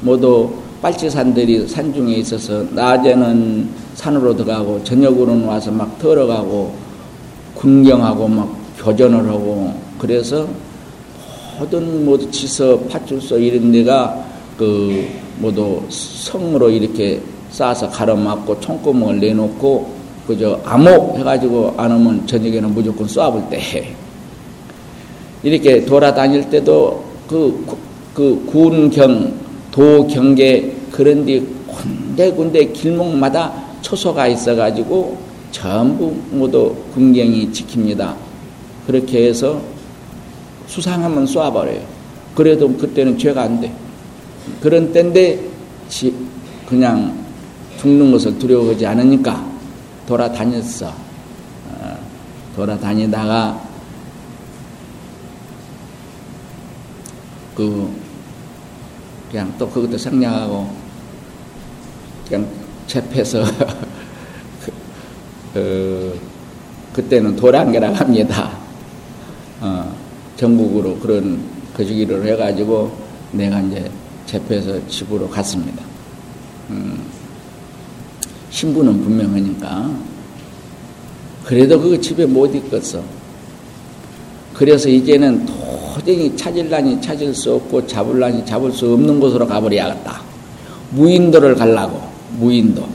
모두 0.00 0.52
빨치산들이 0.80 1.66
산 1.66 1.92
중에 1.92 2.16
있어서 2.16 2.62
낮에는 2.70 3.68
산으로 3.94 4.36
들어가고 4.36 4.84
저녁으로는 4.84 5.46
와서 5.46 5.70
막 5.70 5.98
들어가고 5.98 6.74
군경하고 7.54 8.28
막 8.28 8.54
교전을 8.78 9.26
하고 9.26 9.72
그래서 9.98 10.46
모든 11.58 12.04
모두 12.04 12.30
지서 12.30 12.78
파출소 12.80 13.38
이런 13.38 13.72
데가 13.72 14.22
그 14.58 15.08
모두 15.38 15.82
성으로 15.88 16.68
이렇게 16.68 17.20
쌓아서 17.50 17.88
가로막고 17.88 18.60
총구멍을 18.60 19.20
내놓고 19.20 20.03
그저 20.26 20.60
암호 20.64 21.16
해가지고 21.18 21.74
안 21.76 21.92
오면 21.92 22.26
저녁에는 22.26 22.72
무조건 22.72 23.06
쏴볼 23.06 23.50
때 23.50 23.94
이렇게 25.42 25.84
돌아다닐 25.84 26.48
때도 26.48 27.04
그, 27.28 27.78
그 28.14 28.42
군경 28.46 29.34
도경계 29.70 30.72
그런 30.90 31.26
데 31.26 31.42
군데군데 31.66 32.66
길목마다 32.66 33.52
초소가 33.82 34.28
있어가지고 34.28 35.18
전부 35.50 36.14
모두 36.30 36.74
군경이 36.94 37.50
지킵니다. 37.50 38.14
그렇게 38.86 39.26
해서 39.26 39.60
수상하면 40.66 41.26
쏴버려요. 41.26 41.80
그래도 42.34 42.68
그때는 42.76 43.18
죄가 43.18 43.42
안 43.42 43.60
돼. 43.60 43.72
그런 44.60 44.92
때인데 44.92 45.38
그냥 46.66 47.16
죽는 47.78 48.12
것을 48.12 48.38
두려워하지 48.38 48.86
않으니까 48.86 49.53
돌아다녔어. 50.06 50.88
어, 50.88 51.98
돌아다니다가 52.56 53.60
그 57.54 57.90
그냥 59.30 59.52
또 59.58 59.68
그것도 59.68 59.98
생략하고 59.98 60.70
그냥 62.28 62.48
접해서 62.86 63.44
그, 64.64 64.72
어, 65.54 66.12
그때는 66.92 67.34
도랑계라고 67.36 67.94
합니다. 67.94 68.56
어, 69.60 69.94
전국으로 70.36 70.98
그런 70.98 71.42
거시기를 71.76 72.26
해가지고 72.26 72.96
내가 73.32 73.60
이제 73.60 73.90
재패해서 74.26 74.86
집으로 74.88 75.28
갔습니다. 75.28 75.82
음, 76.70 77.04
신부는 78.54 79.02
분명하니까. 79.02 79.90
그래도 81.44 81.80
그 81.80 82.00
집에 82.00 82.24
못 82.24 82.54
있겠어. 82.54 83.02
그래서 84.54 84.88
이제는 84.88 85.44
도저히 85.44 86.34
찾을라니 86.36 87.02
찾을 87.02 87.34
수 87.34 87.52
없고 87.54 87.84
잡을라니 87.88 88.46
잡을 88.46 88.70
수 88.70 88.92
없는 88.92 89.18
곳으로 89.18 89.44
가버려야겠다. 89.48 90.22
무인도를 90.90 91.56
갈라고, 91.56 92.00
무인도. 92.38 92.86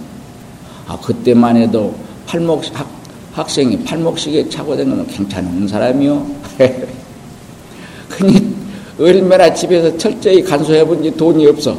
아, 0.87 0.97
그때만 1.01 1.57
해도 1.57 1.93
팔목, 2.25 2.63
학, 2.73 2.89
학생이 3.33 3.83
팔목시계 3.83 4.47
차고 4.47 4.77
다니는 4.77 5.07
괜찮은 5.07 5.67
사람이요. 5.67 6.25
그니 8.07 8.55
얼마나 8.97 9.53
집에서 9.53 9.95
철저히 9.97 10.41
간소해 10.41 10.85
본지 10.85 11.11
돈이 11.11 11.45
없어. 11.47 11.77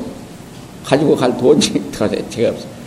가지고 0.85 1.17
갈 1.17 1.35
돈이 1.39 1.61
제가 2.29 2.51
없어. 2.51 2.80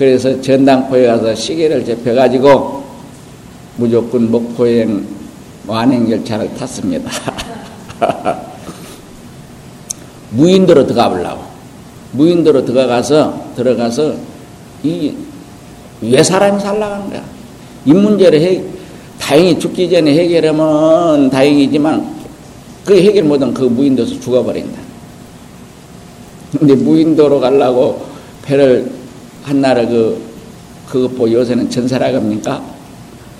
그래서 0.00 0.40
전당포에 0.40 1.08
가서 1.08 1.34
시계를 1.34 1.84
접해가지고 1.84 2.82
무조건 3.76 4.30
목포행 4.30 5.06
완행열차를 5.66 6.54
탔습니다. 6.54 7.10
무인도로 10.30 10.86
들어가 10.86 11.10
보려고. 11.10 11.42
무인도로 12.12 12.64
들어가서, 12.64 13.52
들어가서, 13.54 14.14
이, 14.84 15.12
왜 16.00 16.22
사람이 16.22 16.58
살라가는 16.58 17.10
거야? 17.10 17.22
이 17.84 17.92
문제를 17.92 18.40
해, 18.40 18.64
다행히 19.18 19.58
죽기 19.58 19.90
전에 19.90 20.14
해결하면 20.14 21.28
다행이지만 21.28 22.20
그 22.86 22.96
해결 22.98 23.24
못한 23.24 23.52
그 23.52 23.64
무인도에서 23.64 24.18
죽어버린다. 24.18 24.80
근데 26.58 26.74
무인도로 26.74 27.38
가려고 27.38 28.06
배를 28.46 28.99
한나라 29.42 29.86
그, 29.86 30.20
그것 30.88 31.08
보 31.16 31.30
요새는 31.30 31.70
전사라 31.70 32.12
겁니까? 32.12 32.62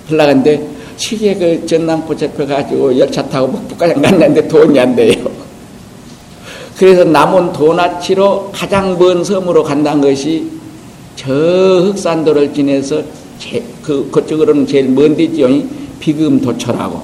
흘러간데 0.08 0.68
시계 0.96 1.34
그 1.34 1.66
전남포 1.66 2.16
잡혀가지고 2.16 2.98
열차 2.98 3.26
타고 3.26 3.50
북부까지 3.50 3.94
갔는데 3.94 4.46
돈이 4.48 4.78
안 4.78 4.94
돼요. 4.94 5.14
그래서 6.76 7.04
남은 7.04 7.52
도나치로 7.52 8.50
가장 8.52 8.98
먼 8.98 9.24
섬으로 9.24 9.62
간다는 9.62 10.00
것이 10.00 10.50
저 11.16 11.30
흑산도를 11.32 12.54
지내서 12.54 13.02
제, 13.38 13.62
그, 13.82 14.10
그쪽으로는 14.10 14.66
제일 14.66 14.88
먼 14.88 15.16
데지요. 15.16 15.48
비금 15.98 16.40
도철하고. 16.40 17.02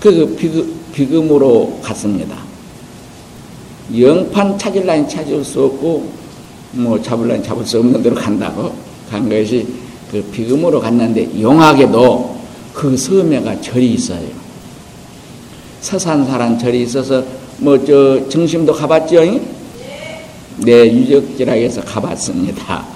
그 0.00 0.34
비금, 0.38 0.74
비금으로 0.92 1.78
갔습니다. 1.82 2.36
영판 3.98 4.58
찾을라니 4.58 5.08
찾을 5.08 5.44
수 5.44 5.64
없고, 5.64 6.19
뭐 6.72 7.00
잡을라니 7.00 7.42
잡을 7.42 7.66
수 7.66 7.78
없는 7.78 8.02
데로 8.02 8.14
간다고 8.14 8.74
간 9.10 9.28
것이 9.28 9.66
그 10.10 10.22
비금으로 10.32 10.80
갔는데, 10.80 11.40
용하게도 11.40 12.40
그 12.74 12.96
섬에가 12.96 13.60
절이 13.60 13.94
있어요. 13.94 14.26
서산사란 15.80 16.58
절이 16.58 16.82
있어서, 16.82 17.24
뭐, 17.58 17.82
저, 17.84 18.28
정심도 18.28 18.72
가봤죠? 18.72 19.22
네, 20.58 20.92
유적지락에서 20.92 21.82
가봤습니다. 21.82 22.86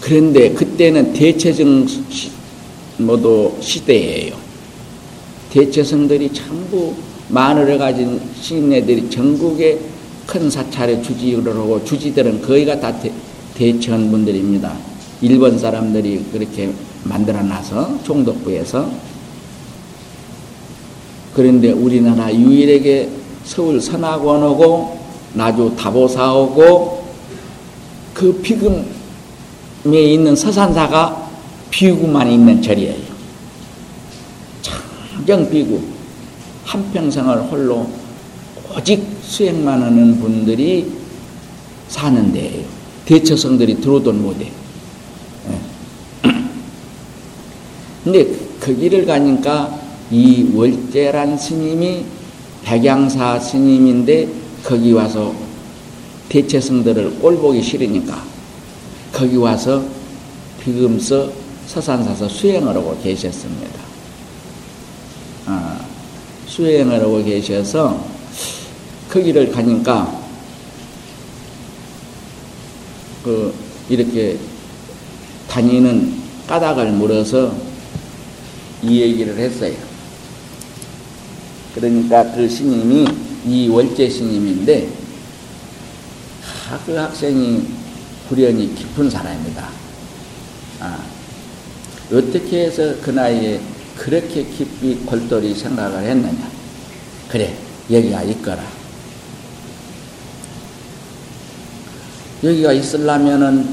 그런데 0.00 0.50
그때는 0.50 1.12
대체성 1.12 1.86
모두 2.98 3.56
시대예요. 3.60 4.34
대체성들이 5.50 6.32
전부 6.32 6.94
마늘을 7.28 7.78
가진 7.78 8.20
시인네들이 8.40 9.08
전국에 9.10 9.78
큰 10.30 10.48
사찰에 10.48 11.02
주지를 11.02 11.56
하고 11.56 11.84
주지들은 11.84 12.42
거의가 12.42 12.78
다 12.78 12.96
대, 13.00 13.12
대천 13.56 14.12
분들입니다. 14.12 14.72
일본 15.22 15.58
사람들이 15.58 16.24
그렇게 16.30 16.72
만들어 17.02 17.42
놔서 17.42 18.04
총독부에서 18.04 18.88
그런데 21.34 21.72
우리나라 21.72 22.32
유일하게 22.32 23.10
서울 23.42 23.80
선악원 23.80 24.44
오고 24.44 25.00
나주 25.34 25.74
다보사 25.76 26.32
오고 26.32 27.04
그 28.14 28.32
비금 28.40 28.86
에 29.86 30.12
있는 30.12 30.36
서산사가 30.36 31.28
비구만 31.70 32.30
있는 32.30 32.62
절이에요. 32.62 33.10
청정 34.62 35.50
비구. 35.50 35.80
한평생을 36.64 37.50
홀로 37.50 37.99
오직 38.76 39.04
수행만 39.22 39.82
하는 39.82 40.20
분들이 40.20 40.90
사는 41.88 42.32
데예요. 42.32 42.64
대처성들이 43.04 43.80
들어오던 43.80 44.22
못해. 44.22 44.50
예. 45.48 46.30
근데 48.04 48.26
거기를 48.60 49.06
가니까 49.06 49.78
이 50.10 50.50
월제란 50.54 51.36
스님이 51.36 52.04
백양사 52.64 53.38
스님인데 53.40 54.28
거기 54.64 54.92
와서 54.92 55.34
대체성들을 56.28 57.18
꼴보기 57.20 57.62
싫으니까 57.62 58.22
거기 59.12 59.36
와서 59.36 59.82
비금서 60.62 61.32
서산사서 61.66 62.28
수행을 62.28 62.76
하고 62.76 62.96
계셨습니다. 63.02 63.80
아, 65.46 65.80
수행을 66.46 67.00
하고 67.00 67.24
계셔서 67.24 68.19
거기를 69.10 69.50
가니까 69.50 70.20
그 73.24 73.52
이렇게 73.88 74.38
다니는 75.48 76.14
까닭을 76.46 76.92
물어서 76.92 77.54
이 78.82 79.00
얘기를 79.00 79.36
했어요. 79.36 79.74
그러니까 81.74 82.32
그 82.32 82.48
스님이 82.48 83.06
이 83.46 83.68
월제 83.68 84.08
스님인데 84.08 84.88
그 86.86 86.94
학생이 86.94 87.62
불연이 88.28 88.74
깊은 88.74 89.10
사람이다. 89.10 89.68
아, 90.80 91.04
어떻게 92.12 92.66
해서 92.66 92.94
그 93.02 93.10
나이에 93.10 93.60
그렇게 93.96 94.44
깊이 94.44 94.94
골똘히 95.04 95.54
생각을 95.54 96.04
했느냐. 96.04 96.48
그래, 97.28 97.54
여기가 97.90 98.22
있거라. 98.22 98.79
여기가 102.42 102.72
있으려면은 102.72 103.68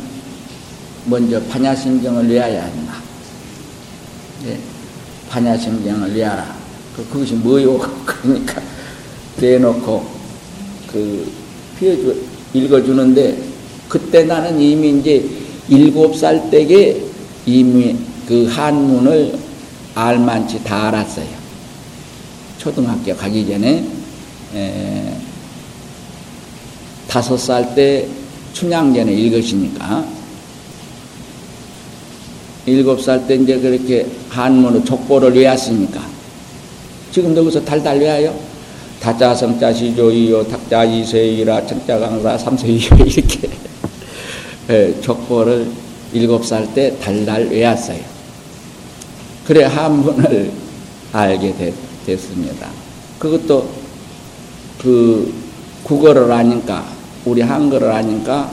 먼저 1.05 1.41
반야신경을 1.43 2.27
내야 2.27 2.63
한다. 2.63 2.95
네, 4.43 4.59
반야신경을 5.29 6.13
내야라. 6.13 6.55
그, 6.95 7.07
그것이 7.07 7.35
뭐요? 7.35 7.77
그러니까 8.05 8.61
내놓고 9.37 10.05
그 10.91 11.31
피해주, 11.79 12.23
읽어주는데 12.53 13.37
그때 13.87 14.25
나는 14.25 14.59
이미 14.59 14.99
이제 14.99 15.29
일곱 15.69 16.15
살 16.17 16.49
때에 16.49 17.01
이미 17.45 17.95
그 18.27 18.45
한문을 18.47 19.37
알만치 19.95 20.63
다 20.65 20.89
알았어요. 20.89 21.37
초등학교 22.57 23.15
가기 23.15 23.47
전에 23.47 23.87
에, 24.53 25.17
다섯 27.07 27.37
살 27.37 27.73
때 27.73 28.07
춘향전에 28.57 29.13
읽으시니까 29.13 30.03
일곱 32.65 32.99
살 33.01 33.27
때 33.27 33.35
이제 33.35 33.59
그렇게 33.59 34.07
한문을 34.29 34.83
족보를 34.83 35.35
외웠으니까 35.35 36.01
지금도 37.11 37.43
거기서 37.43 37.63
달달 37.63 37.99
외워요. 37.99 38.33
다자 38.99 39.33
성자 39.35 39.71
시조이요 39.71 40.47
탁자 40.47 40.83
이세이라 40.83 41.67
청자 41.67 41.99
강사 41.99 42.35
삼세이요 42.35 42.89
이렇게 43.05 43.49
예, 44.69 45.01
족보를 45.01 45.67
일곱 46.13 46.43
살 46.43 46.67
때 46.73 46.97
달달 46.99 47.45
외웠어요. 47.45 48.01
그래 49.45 49.63
한문을 49.65 50.51
알게 51.13 51.73
됐, 52.05 52.19
습니다 52.19 52.69
그것도 53.19 53.69
그 54.81 55.31
국어를 55.83 56.31
아니까 56.31 56.96
우리 57.27 57.41
한글을 57.41 57.91
아니까 57.91 58.51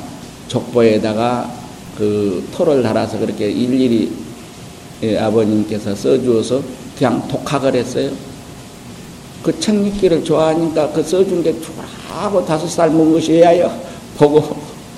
족보에다가 0.49 1.51
그 1.97 2.47
토를 2.53 2.83
달아서 2.83 3.19
그렇게 3.19 3.51
일일이 3.51 4.13
예, 5.03 5.19
아버님께서 5.19 5.95
써주어서 5.95 6.63
그냥 6.97 7.27
독학을 7.29 7.75
했어요. 7.75 8.11
그 9.43 9.61
책 9.61 9.75
읽기를 9.75 10.25
좋아하니까 10.25 10.91
그 10.93 11.03
써준 11.03 11.43
게 11.43 11.55
좋아하고 11.61 12.45
다섯 12.47 12.67
살 12.67 12.91
먹은 12.91 13.13
것이에요. 13.13 13.71
보고 14.17 14.57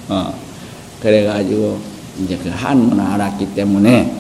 어 0.09 0.33
그래가지고 1.01 1.79
이제 2.23 2.39
그 2.43 2.49
한문을 2.49 3.03
알았기 3.03 3.55
때문에 3.55 4.13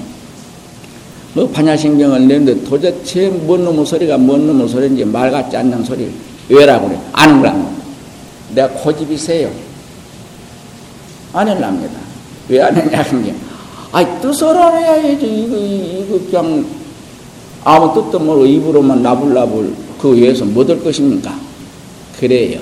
뭐 1.34 1.48
반야신경을 1.48 2.26
내는데 2.26 2.64
도대체 2.64 3.28
뭔 3.28 3.64
놈의 3.64 3.86
소리가 3.86 4.18
뭔 4.18 4.46
놈의 4.46 4.68
소리인지 4.68 5.04
말 5.04 5.30
같지 5.30 5.56
않는 5.56 5.84
소리를 5.84 6.12
왜라고 6.48 6.88
그래 6.88 6.98
안 7.12 7.40
그럽니다 7.40 7.75
내가 8.56 8.68
고집이 8.68 9.16
세요. 9.18 9.52
안 11.32 11.46
할랍니다. 11.46 12.00
왜 12.48 12.60
안 12.62 12.74
했냐 12.74 13.02
한게 13.02 13.34
아이 13.92 14.06
뜻을 14.20 14.46
알아야 14.56 15.18
지. 15.18 15.26
이거 15.26 15.56
이거 15.56 16.18
그냥 16.30 16.64
아무 17.64 17.92
뜻도 17.92 18.18
모르고 18.18 18.46
입으로만 18.46 19.02
나불나불 19.02 19.74
그 20.00 20.14
위해서 20.16 20.44
못 20.44 20.68
할 20.70 20.82
것입니까? 20.82 21.38
그래요. 22.18 22.60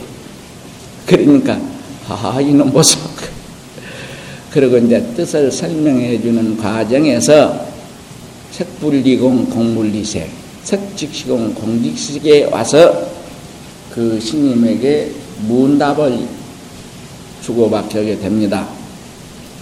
그러니까 1.07 1.59
아 2.09 2.41
이놈 2.41 2.71
보소. 2.73 2.99
그리고 4.51 4.79
이제 4.79 5.01
뜻을 5.17 5.51
설명해 5.51 6.21
주는 6.21 6.57
과정에서 6.57 7.67
색불리공 8.53 9.47
공물리색 9.51 10.31
색직시공 10.63 11.55
공직식에 11.55 12.45
와서 12.45 13.07
그 13.91 14.19
스님에게 14.21 15.11
문답을 15.41 16.27
주고받게 17.43 18.19
됩니다. 18.19 18.69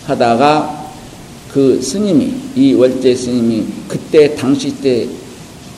하다가 0.06 0.90
그 1.52 1.80
스님이 1.82 2.34
이 2.54 2.74
월제 2.74 3.14
스님이 3.14 3.66
그때 3.88 4.34
당시 4.34 4.70
때 4.80 5.08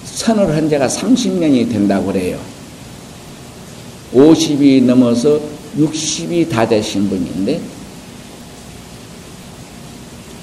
선을 0.04 0.54
한 0.54 0.68
지가 0.68 0.86
30년이 0.86 1.70
된다고 1.70 2.06
그래요. 2.06 2.38
50이 4.12 4.84
넘어서 4.84 5.40
60이 5.76 6.48
다 6.48 6.68
되신 6.68 7.08
분인데 7.08 7.60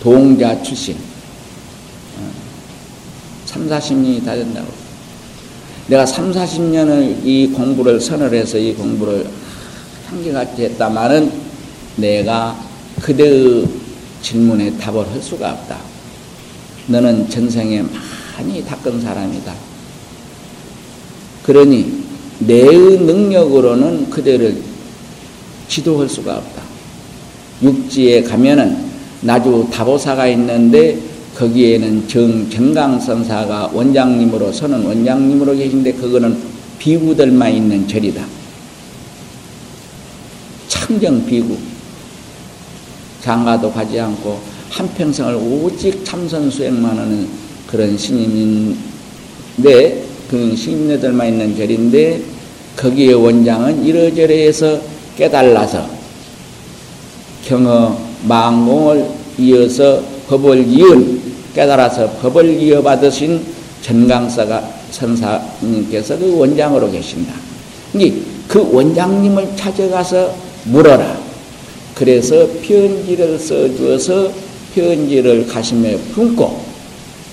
동자 0.02 0.62
출신 0.62 0.98
3, 3.52 3.68
40년이 3.68 4.24
다 4.24 4.34
된다고. 4.34 4.68
내가 5.88 6.06
3, 6.06 6.32
40년을 6.32 7.26
이 7.26 7.48
공부를 7.48 8.00
선을 8.00 8.34
해서 8.34 8.58
이 8.58 8.74
공부를 8.74 9.28
한결같이 10.12 10.64
했다마는 10.64 11.32
내가 11.96 12.60
그대의 13.02 13.66
질문에 14.22 14.78
답을 14.78 15.10
할 15.10 15.22
수가 15.22 15.52
없다. 15.54 15.78
너는 16.88 17.30
전생에 17.30 17.82
많이 18.36 18.64
닦은 18.66 19.02
사람이다. 19.02 19.54
그러니 21.44 22.04
내의 22.40 23.00
능력으로는 23.00 24.10
그대를 24.10 24.62
지도할 25.70 26.10
수가 26.10 26.38
없다. 26.38 26.62
육지에 27.64 28.24
가면은 28.24 28.92
나주 29.22 29.68
다보사가 29.72 30.28
있는데 30.28 31.00
거기에는 31.36 32.08
정 32.10 32.50
정강선사가 32.50 33.72
원장님으로 33.74 34.52
서는 34.52 34.84
원장님으로 34.84 35.56
계신데 35.56 35.94
그거는 35.94 36.38
비구들만 36.80 37.54
있는 37.54 37.88
절이다. 37.88 38.31
청정 40.92 41.26
비구. 41.26 41.58
장가도 43.22 43.72
가지 43.72 43.98
않고 44.00 44.40
한평생을 44.70 45.36
오직 45.36 46.04
참선 46.04 46.50
수행만 46.50 46.98
하는 46.98 47.30
그런 47.68 47.98
스님인데 47.98 48.76
그 50.30 50.56
스님네들만 50.58 51.28
있는 51.28 51.56
절인데 51.56 52.22
거기에 52.76 53.14
원장은 53.14 53.86
이러저러해서 53.86 54.82
깨달아서 55.18 55.88
경어 57.46 57.98
망공을 58.24 59.08
이어서 59.38 60.04
법을 60.28 60.68
이은 60.68 61.22
깨달아서 61.54 62.10
법을 62.22 62.62
이어받으신 62.62 63.46
전강사가 63.82 64.68
선사님께서 64.92 66.18
그 66.18 66.38
원장으로 66.38 66.92
계신다. 66.92 67.34
그 68.48 68.70
원장님을 68.74 69.56
찾아가서 69.56 70.51
물어라. 70.66 71.20
그래서 71.96 72.48
편지를 72.62 73.38
써주어서 73.38 74.32
편지를 74.74 75.46
가슴에 75.48 75.98
품고 76.14 76.64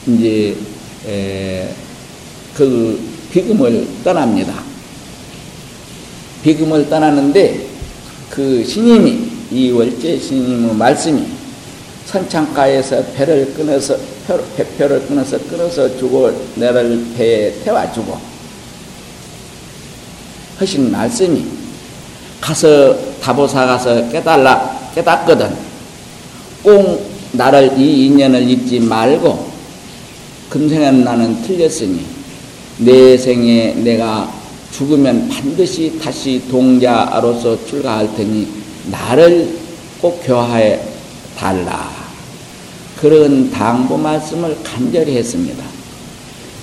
이제 0.07 0.57
그 2.55 3.01
비금을 3.33 3.87
떠납니다. 4.03 4.63
비금을 6.43 6.89
떠나는데 6.89 7.67
그 8.31 8.65
신임이 8.65 9.29
이 9.51 9.71
월제 9.71 10.19
스님의 10.19 10.75
말씀이 10.75 11.25
선창가에서 12.07 13.05
배를 13.15 13.53
끊어서 13.55 13.97
배표를 14.57 15.07
끊어서 15.07 15.39
끊어서 15.49 15.97
주고 15.99 16.31
내를 16.57 17.07
배에 17.17 17.53
태워주고 17.65 18.19
하신 20.59 20.91
말씀이 20.91 21.58
가서 22.41 22.97
다보사 23.21 23.67
가서 23.67 24.09
깨달라 24.11 24.91
깨닫거든 24.95 25.55
꼭 26.63 27.11
나를 27.33 27.79
이 27.79 28.07
인연을 28.07 28.49
잊지 28.49 28.81
말고 28.81 29.49
금생은 30.51 31.05
나는 31.05 31.43
틀렸으니 31.43 32.05
내 32.79 33.17
생에 33.17 33.75
내가 33.75 34.33
죽으면 34.73 35.29
반드시 35.29 35.99
다시 35.99 36.43
동자로서 36.51 37.67
출가할 37.67 38.15
테니 38.17 38.49
나를 38.91 39.59
꼭 40.01 40.23
교화해 40.25 40.81
달라. 41.37 41.91
그런 43.01 43.51
당부 43.51 43.97
말씀을 43.97 44.57
간절히 44.63 45.17
했습니다. 45.17 45.65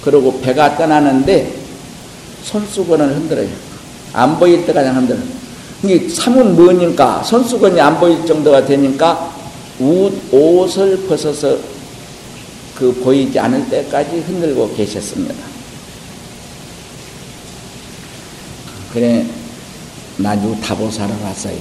그리고 0.03 0.39
배가 0.41 0.77
떠나는데 0.77 1.53
손수건을 2.43 3.15
흔들어요. 3.15 3.49
안 4.13 4.37
보일 4.39 4.65
때까지 4.65 4.89
흔들어. 4.89 5.19
이게 5.83 6.07
사문 6.09 6.55
뭐니까 6.55 7.23
손수건이 7.23 7.79
안 7.79 7.99
보일 7.99 8.25
정도가 8.25 8.65
되니까 8.65 9.33
옷, 9.79 10.13
옷을 10.31 11.05
벗어서 11.07 11.57
그 12.75 12.91
보이지 13.03 13.37
않을 13.37 13.69
때까지 13.69 14.17
흔들고 14.19 14.73
계셨습니다. 14.75 15.35
그래, 18.93 19.25
나주 20.17 20.55
타보사로 20.61 21.13
왔어요. 21.23 21.57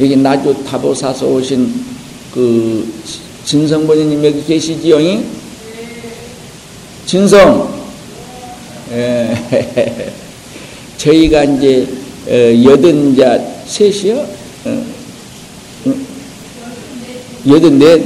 여기 0.00 0.16
나주 0.16 0.64
타보사서 0.64 1.26
오신 1.26 1.84
그 2.32 2.92
진성본인님 3.44 4.24
여기 4.24 4.44
계시지요? 4.44 4.98
진성. 7.06 7.80
예. 8.92 10.12
저희가 10.98 11.44
이제 11.44 11.86
어, 11.86 11.99
여든 12.28 13.16
자 13.16 13.38
셋이요. 13.66 14.26
어, 14.66 14.84
여든 17.48 17.78
넷, 17.78 18.02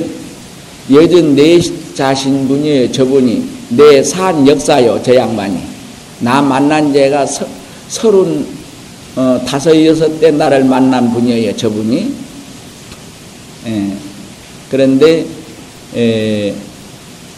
여든 0.90 1.35
넷 1.35 1.94
자신 1.94 2.46
분이에요. 2.46 2.92
저분이 2.92 3.42
내 3.70 4.03
산 4.05 4.46
역사요. 4.46 5.00
저 5.03 5.14
양반이 5.14 5.59
나 6.20 6.40
만난 6.40 6.92
제가 6.92 7.27
서, 7.27 7.46
서른 7.88 8.46
어, 9.16 9.40
다섯 9.46 9.74
여섯 9.85 10.20
때 10.20 10.31
나를 10.31 10.64
만난 10.64 11.12
분이에요. 11.12 11.57
저분이. 11.57 12.12
예. 13.66 13.92
그런데 14.70 15.24
에, 15.96 16.55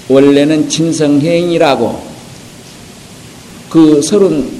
원래는 0.08 0.68
진성행이라고 0.68 2.02
그 3.68 4.00
서른 4.02 4.55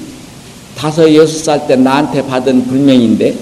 다섯 0.77 1.11
여섯 1.13 1.43
살 1.43 1.67
때 1.67 1.75
나한테 1.75 2.25
받은 2.27 2.67
불명인데 2.67 3.35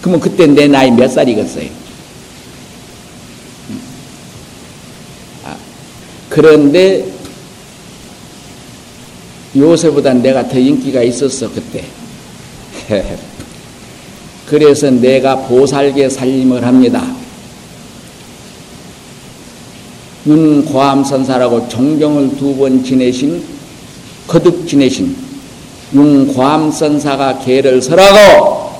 그러면 0.00 0.20
그때 0.20 0.46
내 0.46 0.66
나이 0.66 0.90
몇 0.90 1.08
살이겠어요? 1.08 1.68
아, 5.44 5.54
그런데 6.30 7.04
요새보다 9.54 10.14
내가 10.14 10.48
더 10.48 10.58
인기가 10.58 11.02
있었어 11.02 11.50
그때. 11.52 11.84
그래서 14.46 14.90
내가 14.90 15.36
보살계 15.36 16.08
살림을 16.08 16.64
합니다. 16.64 17.04
윤과암선사라고 20.26 21.68
종경을 21.68 22.36
두 22.36 22.56
번 22.56 22.82
지내신 22.82 23.42
거듭 24.26 24.66
지내신 24.68 25.25
윤과암선사가 25.96 27.38
계를 27.38 27.80
설하고 27.80 28.70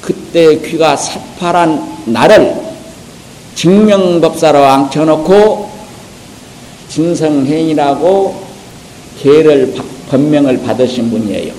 그때 0.00 0.58
귀가 0.62 0.96
새파란 0.96 2.04
나를 2.06 2.56
증명법사로 3.54 4.64
앉혀놓고 4.64 5.70
진성행이라고 6.88 8.42
계를 9.20 9.74
법명을 10.08 10.62
받으신 10.62 11.10
분이에요. 11.10 11.52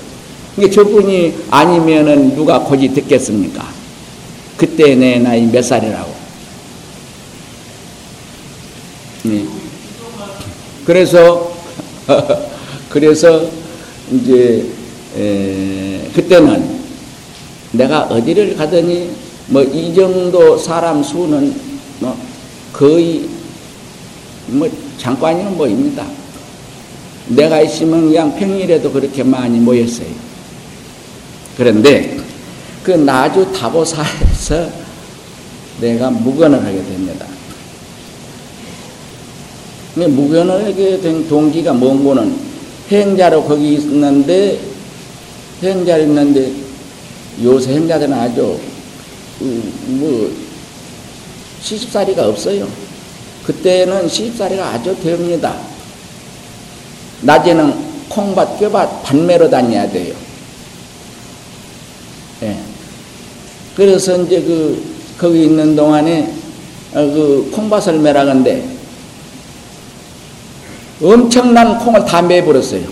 이게 0.57 0.69
저분이 0.69 1.33
아니면은 1.49 2.35
누가 2.35 2.59
고지 2.59 2.89
듣겠습니까? 2.89 3.65
그때 4.57 4.95
내 4.95 5.19
나이 5.19 5.45
몇 5.45 5.63
살이라고. 5.63 6.13
네. 9.23 9.45
그래서 10.85 11.51
그래서 12.89 13.62
이제 14.13 14.65
에, 15.17 16.09
그때는 16.13 16.79
내가 17.71 18.03
어디를 18.03 18.55
가더니 18.55 19.09
뭐 19.47 19.63
이 19.63 19.93
정도 19.93 20.57
사람 20.57 21.03
수는 21.03 21.53
뭐 21.99 22.17
거의 22.71 23.27
뭐 24.47 24.69
장관이는 24.97 25.57
뭐입니다. 25.57 26.05
내가 27.27 27.61
있으면 27.61 28.07
그냥 28.07 28.35
평일에도 28.35 28.91
그렇게 28.91 29.23
많이 29.23 29.59
모였어요. 29.59 30.07
그런데 31.57 32.17
그 32.83 32.91
나주 32.91 33.51
타보사에서 33.53 34.69
내가 35.79 36.09
무건을 36.09 36.63
하게 36.63 36.77
됩니다. 36.77 37.25
무견을 39.95 40.65
하게 40.65 40.99
된 40.99 41.27
동기가 41.27 41.73
뭔고는 41.73 42.52
행자로 43.01 43.43
거기 43.43 43.73
있는데 43.75 44.59
행자 45.61 45.97
있는데 45.97 46.51
요새 47.41 47.73
행자들은 47.73 48.13
아주 48.13 48.59
뭐 49.39 50.31
시집살이가 51.61 52.27
없어요. 52.27 52.67
그때는 53.45 54.07
시집살이가 54.07 54.69
아주 54.69 54.95
됩니다. 55.01 55.55
낮에는 57.21 57.93
콩밭, 58.09 58.59
뼈밭 58.59 59.03
반매로 59.03 59.49
다녀야 59.49 59.89
돼요. 59.89 60.13
예. 62.43 62.57
그래서 63.75 64.21
이제 64.21 64.41
그, 64.41 64.83
거기 65.17 65.45
있는 65.45 65.75
동안에 65.75 66.31
어, 66.93 66.99
그 66.99 67.49
콩밭을 67.53 67.99
매라건데 67.99 68.72
엄청난 71.01 71.77
콩을 71.79 72.05
다 72.05 72.21
매버렸어요. 72.21 72.87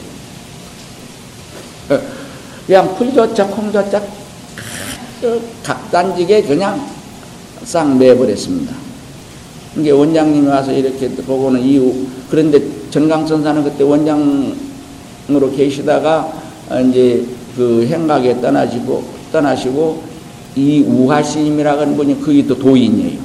그냥 2.66 2.96
풀조차 2.96 3.48
콩조차 3.48 4.02
각단지게 5.64 6.44
그냥 6.44 6.90
싹 7.64 7.98
매버렸습니다. 7.98 8.74
이게 9.78 9.92
원장님이 9.92 10.48
와서 10.48 10.72
이렇게 10.72 11.10
보고는 11.10 11.62
이후 11.62 12.08
그런데 12.30 12.62
전강선사는 12.90 13.64
그때 13.64 13.84
원장으로 13.84 15.52
계시다가 15.56 16.34
이제 16.90 17.26
그 17.56 17.86
행각에 17.88 18.42
떠나시고 18.42 19.04
떠나시고 19.32 20.04
이 20.56 20.82
우하스님이라는 20.82 21.96
분이 21.96 22.20
그게 22.22 22.46
또 22.46 22.58
도인이에요. 22.58 23.20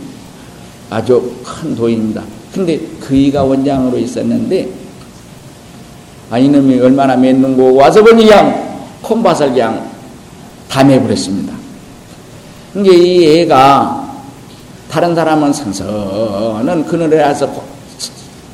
아주 0.91 1.33
큰 1.43 1.75
도인입니다. 1.75 2.23
근데 2.57 2.81
그이가 3.01 3.45
원장으로 3.45 3.99
있었는데 3.99 4.67
아 6.31 6.39
이놈이 6.39 6.81
얼마나 6.81 7.15
맺는 7.15 7.55
거 7.55 7.65
와서 7.73 8.03
보니 8.03 8.25
그냥 8.25 8.81
콩밭을 9.03 9.51
그냥 9.51 9.91
다 10.67 10.83
매버렸습니다. 10.83 11.53
이게 12.75 12.97
이 12.97 13.41
애가 13.41 14.07
다른 14.91 15.15
사람은 15.15 15.53
선선은 15.53 16.87
그늘에 16.87 17.23
와서 17.23 17.63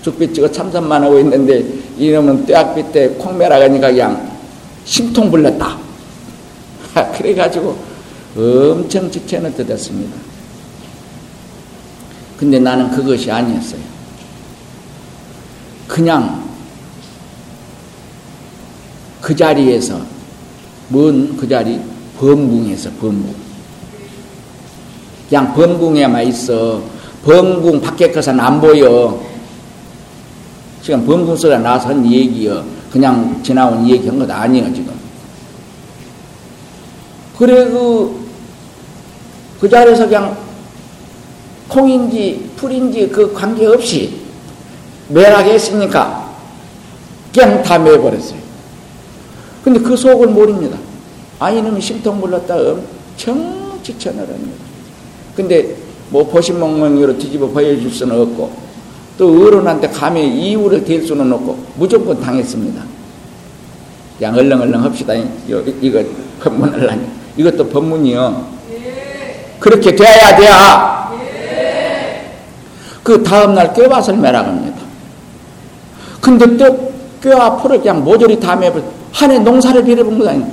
찍어 0.02 0.50
참선만 0.50 1.04
하고 1.04 1.20
있는데 1.20 1.64
이놈은 1.96 2.44
떼학빛 2.44 2.90
때 2.90 3.08
콩매라 3.10 3.60
가니까 3.60 3.92
그냥 3.92 4.30
심통 4.84 5.30
불렸다. 5.30 5.78
그래가지고 7.16 7.76
엄청 8.36 9.08
지체는 9.08 9.54
뜯었습니다. 9.54 10.31
근데 12.42 12.58
나는 12.58 12.90
그것이 12.90 13.30
아니었어요. 13.30 13.80
그냥 15.86 16.42
그 19.20 19.36
자리에서 19.36 20.00
뭔그 20.88 21.48
자리 21.48 21.80
범궁에서 22.18 22.90
범궁. 23.00 23.32
그냥 25.28 25.54
범궁에만 25.54 26.26
있어. 26.26 26.82
범궁 27.24 27.80
밖에 27.80 28.10
것은 28.10 28.40
안 28.40 28.60
보여. 28.60 29.24
지금 30.82 31.06
범궁 31.06 31.62
나서 31.62 31.90
한 31.90 32.04
얘기여. 32.04 32.64
그냥 32.90 33.40
지나온 33.44 33.88
얘기 33.88 34.08
한 34.08 34.18
것도 34.18 34.32
아니에요 34.32 34.74
지금. 34.74 34.92
그래 37.38 37.66
그, 37.66 38.26
그 39.60 39.70
자리에서 39.70 40.06
그냥 40.06 40.41
콩인지 41.72 42.50
풀인지 42.56 43.08
그 43.08 43.32
관계없이 43.32 44.20
했으니까 45.52 46.30
그냥 47.32 47.62
다 47.62 47.78
매버렸어요. 47.78 48.38
근데 49.64 49.80
그 49.80 49.96
속을 49.96 50.28
모릅니다. 50.28 50.76
아, 51.38 51.50
이놈이 51.50 51.80
심통 51.80 52.20
불렀다 52.20 52.56
엄청 52.56 53.80
지쳐내랍니다. 53.82 54.64
근데 55.34 55.74
뭐 56.10 56.26
보신몽명으로 56.26 57.16
뒤집어 57.16 57.46
보여줄 57.48 57.90
수는 57.90 58.20
없고 58.20 58.52
또 59.16 59.46
어른한테 59.46 59.88
감히 59.88 60.28
이유를 60.28 60.84
댈 60.84 61.06
수는 61.06 61.32
없고 61.32 61.58
무조건 61.76 62.20
당했습니다. 62.20 62.82
그냥 64.18 64.36
얼렁얼렁 64.36 64.84
합시다. 64.84 65.14
이거, 65.48 65.62
이거 65.80 66.02
법문을 66.42 66.90
하니. 66.90 67.02
이것도 67.36 67.66
법문이요. 67.68 68.46
그렇게 69.58 69.96
돼야 69.96 70.36
돼야. 70.36 71.01
그 73.02 73.22
다음날 73.22 73.72
뼈밭을 73.72 74.16
매라 74.16 74.40
합니다. 74.40 74.80
근데 76.20 76.56
또뼈 76.56 77.36
앞으로 77.38 77.80
그냥 77.80 78.04
모조리 78.04 78.38
다 78.38 78.54
매버 78.54 78.80
한해 79.12 79.38
농사를 79.40 79.82
빌어본 79.84 80.18
거 80.18 80.28
아니야. 80.28 80.46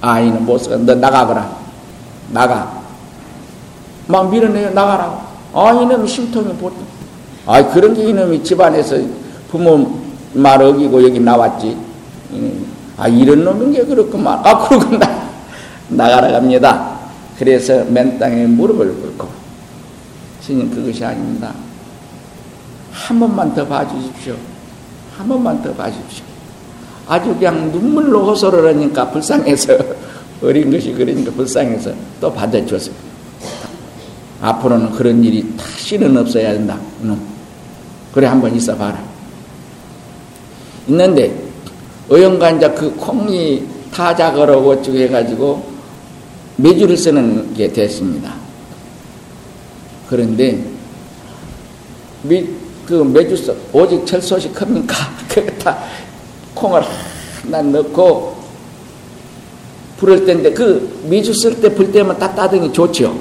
아, 0.00 0.18
이는 0.20 0.44
못 0.44 0.58
써. 0.58 0.76
너 0.76 0.94
나가거라. 0.94 1.50
나가. 2.30 2.80
막 4.06 4.30
밀어내요. 4.30 4.70
나가라. 4.70 5.20
아, 5.52 5.72
이놈이 5.72 6.08
심통이 6.08 6.54
보통. 6.54 6.78
아, 7.46 7.62
그런 7.68 7.94
게 7.94 8.08
이놈이 8.08 8.42
집안에서 8.42 8.96
부모 9.50 10.00
말 10.32 10.62
어기고 10.62 11.02
여기 11.02 11.20
나왔지. 11.20 11.76
아, 12.96 13.08
이런 13.08 13.44
놈인 13.44 13.72
게 13.72 13.84
그렇구만. 13.84 14.40
아, 14.44 14.66
그러고 14.66 14.96
나, 14.96 15.06
나가라 15.88 16.32
갑니다. 16.32 16.98
그래서 17.38 17.84
맨 17.88 18.18
땅에 18.18 18.46
무릎을 18.46 18.94
꿇고, 19.00 19.28
스님 20.40 20.70
그것이 20.70 21.04
아닙니다. 21.04 21.54
한 22.92 23.20
번만 23.20 23.54
더 23.54 23.66
봐주십시오. 23.66 24.36
한 25.16 25.28
번만 25.28 25.62
더 25.62 25.72
봐주십시오. 25.74 26.24
아주 27.06 27.34
그냥 27.34 27.72
눈물로 27.72 28.26
호소를 28.26 28.68
하니까 28.68 29.10
불쌍해서, 29.10 29.76
어린 30.42 30.70
것이 30.70 30.92
그러니까 30.92 31.30
불쌍해서 31.32 31.92
또 32.20 32.32
받아줬어요. 32.32 32.94
앞으로는 34.40 34.92
그런 34.92 35.22
일이 35.22 35.44
다시는 35.56 36.16
없어야 36.16 36.52
된다. 36.52 36.78
그래, 38.12 38.26
한번 38.26 38.54
있어 38.56 38.76
봐라. 38.76 38.98
있는데, 40.88 41.50
어영간자 42.08 42.74
그 42.74 42.94
콩이 42.96 43.64
타작으로 43.92 44.68
어쩌고 44.68 44.98
해가지고 44.98 45.70
매주를 46.56 46.96
쓰는 46.96 47.54
게 47.54 47.72
됐습니다. 47.72 48.39
그런데, 50.10 50.62
미, 52.24 52.46
그 52.84 53.36
써, 53.36 53.54
오직 53.72 54.04
철소시 54.04 54.50
큽니까? 54.50 54.94
그다 55.28 55.78
콩을 56.54 56.82
하나 57.44 57.62
넣고 57.62 58.36
불을 59.98 60.24
때인데 60.26 60.52
그 60.52 61.00
미주 61.04 61.32
쓸 61.34 61.60
때 61.60 61.68
불 61.72 61.92
때면 61.92 62.18
따따더니 62.18 62.72
좋죠. 62.72 63.16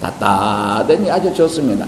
따따더니 0.00 1.10
아주 1.10 1.34
좋습니다. 1.34 1.86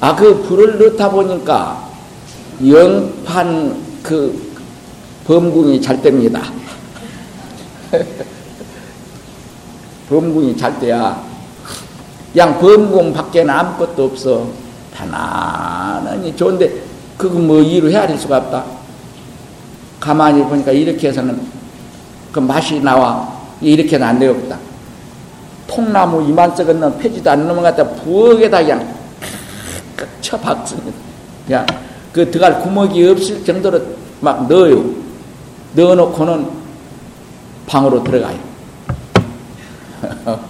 아, 0.00 0.16
그 0.16 0.42
불을 0.42 0.78
넣다 0.78 1.10
보니까 1.10 1.90
영판 2.66 3.76
그 4.02 4.52
범궁이 5.26 5.82
잘 5.82 6.00
됩니다. 6.00 6.50
범궁이 10.08 10.56
잘 10.56 10.80
돼야 10.80 11.31
양 12.36 12.58
범궁 12.58 13.12
밖에는 13.12 13.50
아무것도 13.50 14.04
없어. 14.04 14.48
편안하니 14.94 16.36
좋은데 16.36 16.82
그거 17.16 17.38
뭐 17.38 17.60
이로 17.60 17.90
헤아릴 17.90 18.18
수가 18.18 18.38
없다. 18.38 18.64
가만히 20.00 20.42
보니까 20.44 20.72
이렇게 20.72 21.08
해서는 21.08 21.40
그 22.32 22.40
맛이 22.40 22.80
나와. 22.80 23.40
이렇게는 23.60 24.06
안 24.06 24.18
되겠다. 24.18 24.58
통나무 25.68 26.28
이만 26.28 26.54
썩은 26.54 26.98
폐지도 26.98 27.30
안 27.30 27.46
넘어갔다 27.46 27.84
부엌에다 27.88 28.62
그냥 28.62 28.94
쳐박습니다. 30.20 30.98
그냥 31.46 31.66
그 32.12 32.30
들어갈 32.30 32.60
구멍이 32.60 33.08
없을 33.08 33.44
정도로 33.44 33.80
막 34.20 34.48
넣어요. 34.48 34.84
넣어놓고는 35.74 36.48
방으로 37.66 38.02
들어가요. 38.04 38.38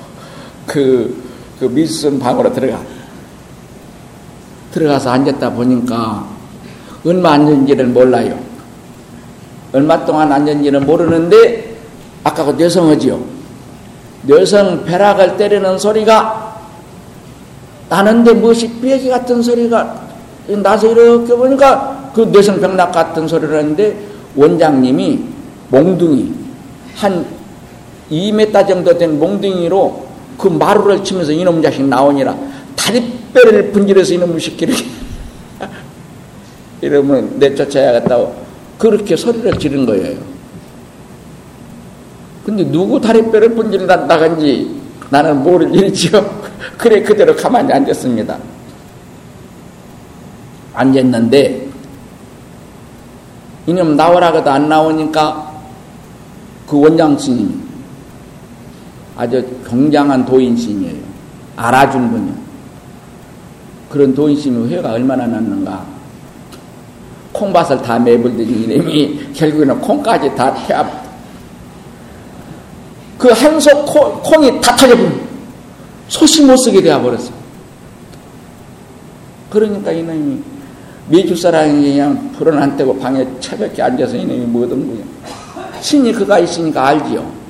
그, 0.66 1.22
그 1.62 1.66
미순 1.66 2.18
방으로 2.18 2.52
들어가. 2.52 2.80
들어가서 4.72 5.10
앉았다 5.10 5.50
보니까 5.50 6.26
얼마 7.06 7.34
앉은지를 7.34 7.86
몰라요. 7.86 8.36
얼마 9.72 10.04
동안 10.04 10.32
앉은지는 10.32 10.84
모르는데 10.84 11.76
아까 12.24 12.44
그 12.44 12.50
뇌성어지요. 12.50 13.20
뇌성 14.22 14.84
벼락을 14.86 15.36
때리는 15.36 15.78
소리가 15.78 16.56
나는데 17.88 18.32
무엇이 18.32 18.68
삐기 18.80 19.08
같은 19.08 19.40
소리가 19.40 20.02
나서 20.48 20.88
이렇게 20.88 21.32
보니까 21.32 22.10
그 22.12 22.22
뇌성 22.22 22.60
병락 22.60 22.90
같은 22.90 23.28
소리를 23.28 23.56
하는데 23.56 23.96
원장님이 24.34 25.24
몽둥이 25.68 26.34
한 26.96 27.24
2m 28.10 28.66
정도 28.66 28.98
된 28.98 29.16
몽둥이로 29.20 30.11
그 30.38 30.48
마루를 30.48 31.04
치면서 31.04 31.32
이놈 31.32 31.62
자식 31.62 31.82
나오니라 31.84 32.36
다리뼈를 32.76 33.72
분질해서 33.72 34.14
이놈의 34.14 34.40
새끼를 34.40 34.74
이러면 36.80 37.38
내쫓아야겠다고 37.38 38.42
그렇게 38.78 39.16
소리를 39.16 39.58
지른 39.58 39.86
거예요. 39.86 40.18
근데 42.44 42.64
누구 42.64 43.00
다리뼈를 43.00 43.54
분질러 43.54 43.86
나간지 43.86 44.80
나는 45.10 45.42
모를 45.42 45.72
일이죠. 45.74 46.42
그래 46.76 47.02
그대로 47.02 47.36
가만히 47.36 47.72
앉았습니다. 47.72 48.38
앉았는데 50.74 51.68
이놈 53.66 53.96
나오라고도 53.96 54.50
안 54.50 54.68
나오니까 54.68 55.52
그 56.66 56.80
원장 56.80 57.16
스님 57.16 57.61
아주 59.16 59.44
굉장한 59.68 60.24
도인 60.24 60.56
스님이에요. 60.56 61.02
알아준 61.56 62.10
분이요. 62.10 62.34
그런 63.90 64.14
도인 64.14 64.36
스님의 64.36 64.70
회가 64.72 64.92
얼마나 64.92 65.26
났는가. 65.26 65.84
콩밭을 67.32 67.82
다 67.82 67.98
매불더니 67.98 68.64
이놈이 68.64 69.32
결국에는 69.34 69.80
콩까지 69.80 70.34
다 70.34 70.54
태압. 70.54 71.02
그 73.18 73.28
한속 73.28 73.86
콩이 74.22 74.60
다 74.60 74.74
터져버린 74.74 75.20
소시 76.08 76.44
못 76.44 76.56
쓰게 76.56 76.82
되어버렸어. 76.82 77.30
그러니까 79.50 79.92
이놈이 79.92 80.42
미주사랑이 81.08 81.92
그냥 81.92 82.32
불은 82.32 82.58
안 82.58 82.76
떼고 82.76 82.98
방에 82.98 83.26
차볍게 83.40 83.82
앉아서 83.82 84.16
이놈이 84.16 84.46
뭐든 84.46 84.86
뭐야. 84.86 85.04
신이 85.80 86.12
그가 86.12 86.38
있으니까 86.38 86.86
알지요. 86.88 87.41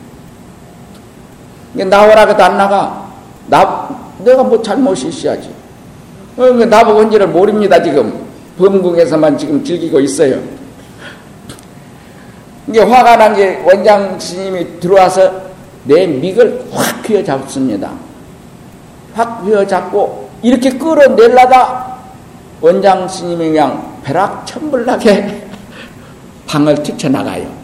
나오라고도 1.75 2.43
안 2.43 2.57
나가. 2.59 3.07
나, 3.47 3.89
내가 4.19 4.43
뭐 4.43 4.61
잘못이 4.63 5.09
있어야지. 5.09 5.51
어, 6.37 6.47
나보고 6.47 7.01
언제를 7.01 7.29
모릅니다, 7.29 7.83
지금. 7.83 8.13
범궁에서만 8.59 9.37
지금 9.39 9.65
즐기고 9.65 10.01
있어요. 10.01 10.39
이게 12.69 12.81
화가 12.81 13.17
난 13.17 13.35
게 13.35 13.61
원장 13.65 14.19
스님이 14.21 14.79
들어와서 14.79 15.33
내 15.85 16.07
mik을 16.07 16.67
확 16.73 17.09
휘어잡습니다. 17.09 17.91
확 19.15 19.43
휘어잡고 19.45 20.31
이렇게 20.43 20.71
끌어내려다 20.79 21.97
원장 22.61 23.09
스님이 23.09 23.49
그냥 23.51 23.99
벼락 24.05 24.47
천불나게 24.47 25.49
방을 26.47 26.83
뛰쳐나가요. 26.83 27.62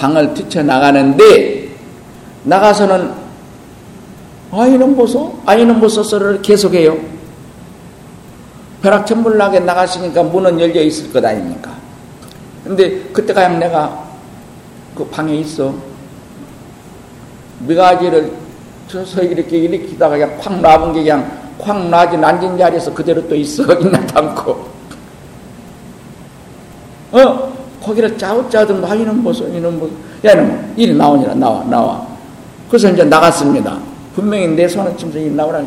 방을 0.00 0.32
뛰쳐나가는데 0.32 1.68
나가서는 2.44 3.12
아이는 4.50 4.96
보소 4.96 5.38
아이는 5.44 5.78
보소서를 5.78 6.40
계속해요. 6.40 6.96
벼락천불나게 8.80 9.60
나갔으니까 9.60 10.22
문은 10.22 10.58
열려 10.58 10.80
있을 10.80 11.12
것 11.12 11.22
아닙니까? 11.22 11.70
근데 12.64 13.02
그때 13.12 13.34
가면 13.34 13.60
내가 13.60 14.06
그 14.94 15.04
방에 15.06 15.36
있어. 15.36 15.74
미가지를 17.60 18.32
서서 18.88 19.22
이렇게 19.22 19.58
일으키다가 19.58 20.16
그냥 20.16 20.38
콱 20.40 20.60
놔본 20.60 20.94
게 20.94 21.00
그냥 21.00 21.40
콱 21.58 21.88
놔진 21.90 22.24
앉은 22.24 22.56
자리에서 22.56 22.94
그대로 22.94 23.28
또 23.28 23.34
있어. 23.34 23.64
있나 23.78 24.04
담고. 24.06 24.68
어? 27.12 27.59
거기를 27.82 28.16
짜웃짜웃 28.18 28.70
막 28.80 28.94
이놈 28.94 29.22
보소, 29.22 29.48
이놈 29.48 29.78
보소. 29.78 29.92
야, 30.24 30.32
이놈, 30.32 30.74
이리 30.76 30.94
나오니라, 30.94 31.34
나와, 31.34 31.64
나와. 31.64 32.06
그래서 32.68 32.90
이제 32.90 33.04
나갔습니다. 33.04 33.78
분명히 34.14 34.48
내 34.48 34.68
손을 34.68 34.96
치면서 34.96 35.18
이리 35.18 35.30
나오라. 35.30 35.62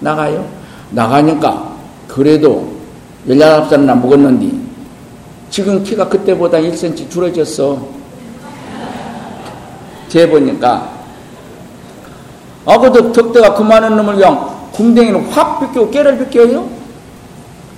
나가요. 0.00 0.44
나가니까, 0.90 1.72
그래도 2.08 2.72
19살이나 3.28 4.00
먹었는데, 4.00 4.50
지금 5.50 5.82
키가 5.84 6.08
그때보다 6.08 6.58
1cm 6.58 7.08
줄어졌어. 7.08 7.78
재보니까, 10.08 10.90
아, 12.64 12.78
그도 12.78 13.12
덕대가 13.12 13.54
그만한 13.54 13.96
놈을 13.96 14.14
그냥 14.14 14.70
궁뎅이는 14.72 15.28
확 15.30 15.60
비껴, 15.60 15.88
깨를 15.90 16.18
비껴요? 16.18 16.68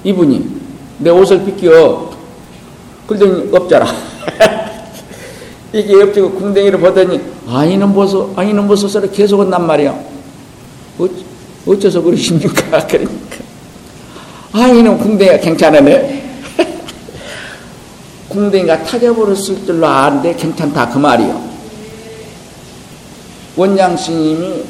이분이. 0.04 0.62
내 0.98 1.10
옷을 1.10 1.44
비껴. 1.44 2.13
그러더니 3.06 3.54
없잖아. 3.54 3.86
이게 5.72 6.00
옆지고 6.00 6.30
궁뎅이를 6.32 6.78
보더니 6.78 7.20
아 7.48 7.64
이놈 7.64 7.92
보소 7.92 8.32
아 8.36 8.42
이놈 8.42 8.66
보소 8.68 8.88
소리 8.88 9.10
계속 9.10 9.40
온단 9.40 9.66
말이야. 9.66 9.98
어쩌, 11.66 11.90
서 11.90 12.00
그러십니까? 12.00 12.86
그러니까 12.86 13.36
아 14.52 14.68
이놈 14.68 14.98
궁뎅이가 14.98 15.38
괜찮으네. 15.38 16.22
궁뎅이가 18.28 18.84
타져버렸을 18.84 19.66
줄로 19.66 19.86
아는데 19.86 20.34
괜찮다 20.34 20.88
그 20.90 20.98
말이요. 20.98 21.54
원장 23.56 23.96
스님이 23.96 24.64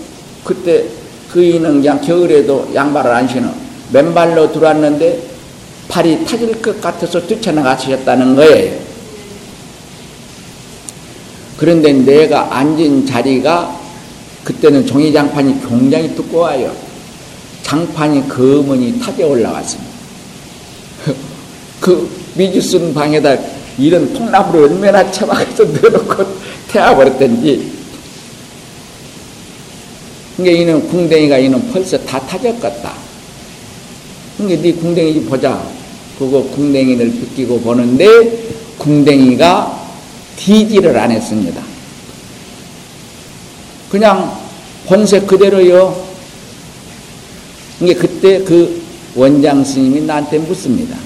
그때 0.45 0.85
그이는 1.33 1.81
그냥 1.81 2.01
겨울에도 2.01 2.71
양말을 2.75 3.11
안 3.11 3.27
신어 3.27 3.49
맨발로 3.93 4.53
들어왔는데 4.53 5.34
팔이 5.89 6.25
타질 6.25 6.61
것 6.61 6.81
같아서 6.81 7.25
뛰쳐나가셨다는 7.27 8.35
거예요. 8.37 8.81
그런데 11.57 11.93
내가 11.93 12.57
앉은 12.57 13.07
자리가 13.07 13.81
그때는 14.43 14.87
종이장판이 14.87 15.61
굉장히 15.69 16.15
두꺼워요. 16.15 16.75
장판이 17.63 18.29
거머니 18.29 18.99
타져 19.01 19.27
올라왔습니다. 19.27 19.95
그 21.81 22.11
미주 22.35 22.61
쓴 22.61 22.95
방에다 22.95 23.37
이런 23.79 24.13
통나무를 24.13 24.65
얼마나 24.65 25.11
처박아서 25.11 25.65
넣어놓고 25.65 26.25
태워버렸던지. 26.69 27.73
그러니까 30.37 30.63
이는 30.63 30.89
궁뎅이가 30.89 31.39
이는 31.39 31.73
벌써 31.73 31.99
다 31.99 32.19
타졌겠다. 32.21 33.04
그러니까 34.47 34.63
네 34.63 34.73
궁뎅이 34.73 35.25
보자. 35.25 35.63
그거 36.19 36.43
궁뎅이를 36.43 37.11
비끼고 37.11 37.61
보는데 37.61 38.07
궁뎅이가 38.79 39.85
뒤지를 40.37 40.97
안 40.97 41.11
했습니다. 41.11 41.61
그냥 43.91 44.39
본색 44.87 45.27
그대로요. 45.27 46.05
이게 47.81 47.95
그때 47.95 48.43
그 48.45 48.83
원장 49.15 49.65
스님이 49.65 50.03
나한테 50.03 50.39
묻습니다. 50.39 50.97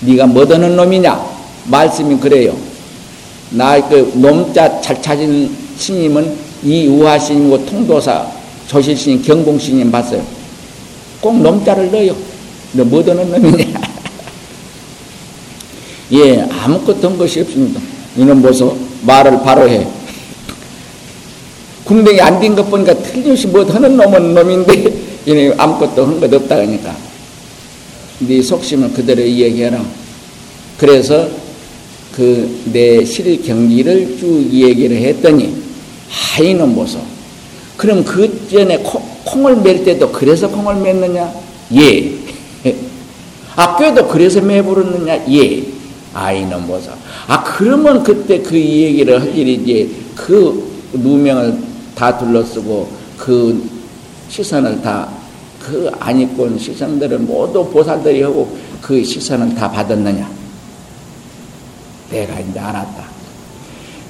네가 0.00 0.26
뭐더는 0.26 0.76
놈이냐? 0.76 1.34
말씀이 1.66 2.18
그래요. 2.18 2.56
나 3.50 3.80
그 3.88 4.12
놈자 4.14 4.80
잘 4.80 5.00
찾은 5.00 5.50
스님은 5.76 6.36
이우하 6.64 7.18
스님이고 7.18 7.66
통도사 7.66 8.26
조실 8.66 8.96
스님, 8.96 9.22
경공 9.22 9.58
스님 9.58 9.90
봤어요. 9.90 10.24
꼭 11.20 11.40
놈자를 11.40 11.90
넣어요. 11.90 12.33
너 12.74 12.84
뭐더는 12.84 13.30
놈이냐? 13.30 13.80
예, 16.12 16.40
아무것도 16.42 17.08
한 17.08 17.18
것이 17.18 17.40
없습니다. 17.40 17.80
이놈 18.16 18.42
보소. 18.42 18.76
말을 19.02 19.40
바로 19.42 19.68
해. 19.68 19.86
궁뎅이 21.84 22.20
안된 22.20 22.54
것 22.56 22.68
보니까 22.70 22.94
틀림없이 22.94 23.46
뭐 23.46 23.64
하는 23.64 23.96
놈은 23.96 24.34
놈인데, 24.34 24.92
이놈 25.26 25.54
아무것도 25.58 26.06
한 26.06 26.20
것 26.20 26.32
없다 26.32 26.56
그러니까. 26.56 26.96
네 28.20 28.40
속심을 28.42 28.92
그대로 28.92 29.22
이야기해라. 29.22 29.84
그래서 30.78 31.28
그 32.14 32.48
내 32.72 33.04
실 33.04 33.42
경기를 33.42 34.16
쭉 34.18 34.46
이야기를 34.50 34.96
했더니, 34.96 35.54
아, 36.10 36.42
이놈 36.42 36.74
보소. 36.74 36.98
그럼 37.76 38.04
그 38.04 38.48
전에 38.50 38.78
콩, 39.24 39.46
을 39.46 39.56
맬 39.56 39.84
때도 39.84 40.10
그래서 40.12 40.48
콩을 40.48 40.74
맸느냐? 40.76 41.32
예. 41.76 42.23
아, 43.56 43.76
꾀도 43.76 44.08
그래서 44.08 44.40
매부렀느냐? 44.40 45.24
예. 45.32 45.64
아이는 46.12 46.66
뭐서. 46.66 46.92
아, 47.26 47.42
그러면 47.44 48.02
그때 48.02 48.40
그 48.40 48.56
얘기를 48.58 49.20
할 49.20 49.36
일이지. 49.36 50.04
그 50.14 50.72
누명을 50.92 51.58
다 51.94 52.16
둘러쓰고 52.16 52.88
그 53.18 53.68
시선을 54.28 54.82
다 54.82 55.24
그 55.64 55.90
안입고 55.98 56.58
시선들을 56.58 57.20
모두 57.20 57.66
보살들이 57.70 58.22
하고 58.22 58.54
그 58.82 59.02
시선을 59.02 59.54
다 59.54 59.70
받았느냐? 59.70 60.30
내가 62.10 62.38
이제 62.40 62.60
알았다. 62.60 63.04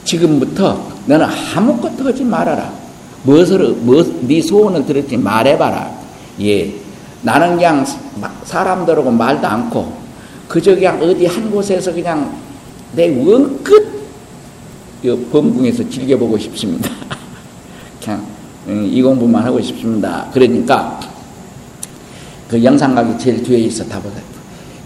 지금부터 0.05 0.85
너는 1.07 1.27
아무것도 1.55 2.07
하지 2.07 2.25
말아라. 2.25 2.73
무엇을, 3.23 3.69
무엇, 3.81 4.27
네 4.27 4.43
소원을 4.43 4.85
들었지 4.85 5.17
말해봐라. 5.17 5.91
예. 6.41 6.75
나는 7.25 7.57
그냥 7.57 7.85
사람들하고 8.45 9.11
말도 9.11 9.47
않고, 9.47 9.93
그저 10.47 10.75
그냥 10.75 11.03
어디 11.03 11.27
한 11.27 11.51
곳에서 11.51 11.93
그냥 11.93 12.33
내 12.93 13.09
원끝 13.19 13.95
범궁에서 15.33 15.89
즐겨보고 15.89 16.39
싶습니다. 16.39 16.91
그냥 18.03 18.27
음, 18.69 18.89
이 18.91 19.03
공부만 19.03 19.45
하고 19.45 19.61
싶습니다. 19.61 20.29
그러니까 20.33 21.01
그 22.49 22.63
영상각이 22.63 23.19
제일 23.19 23.43
뒤에 23.43 23.59
있어 23.59 23.85
다보다 23.85 24.21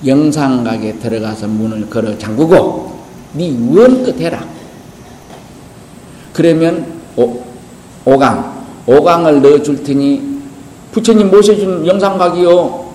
영상각에 0.06 0.94
들어가서 0.94 1.46
문을 1.48 1.90
걸어 1.90 2.16
잠그고 2.18 2.98
네 3.34 3.54
원끝 3.70 4.20
해라. 4.20 4.44
그러면 6.32 6.86
오, 7.16 7.42
오강 8.04 8.58
오강을 8.86 9.42
넣어줄 9.42 9.82
테니 9.82 10.37
부처님 10.98 11.30
모셔준 11.30 11.86
영상각이요. 11.86 12.88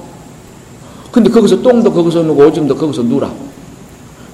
근데 1.12 1.30
거기서 1.30 1.62
똥도 1.62 1.94
거기서 1.94 2.24
누고 2.24 2.48
오줌도 2.48 2.76
거기서 2.76 3.04
누라. 3.04 3.32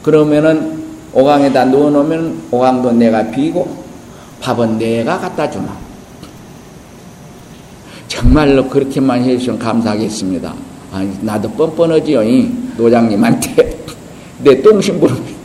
그러면은 0.02 0.80
오강에다 1.14 1.66
넣어놓으면 1.66 2.48
오강도 2.52 2.92
내가 2.92 3.30
비고 3.30 3.68
밥은 4.42 4.78
내가 4.78 5.20
갖다 5.20 5.50
주마. 5.50 5.68
정말로 8.08 8.68
그렇게만 8.68 9.24
해주시면 9.24 9.60
감사하겠습니다. 9.60 10.54
아니, 10.92 11.16
나도 11.22 11.52
뻔뻔하지요, 11.52 12.24
이 12.24 12.52
노장님한테. 12.78 13.78
내 14.44 14.62
똥심부름. 14.62 15.38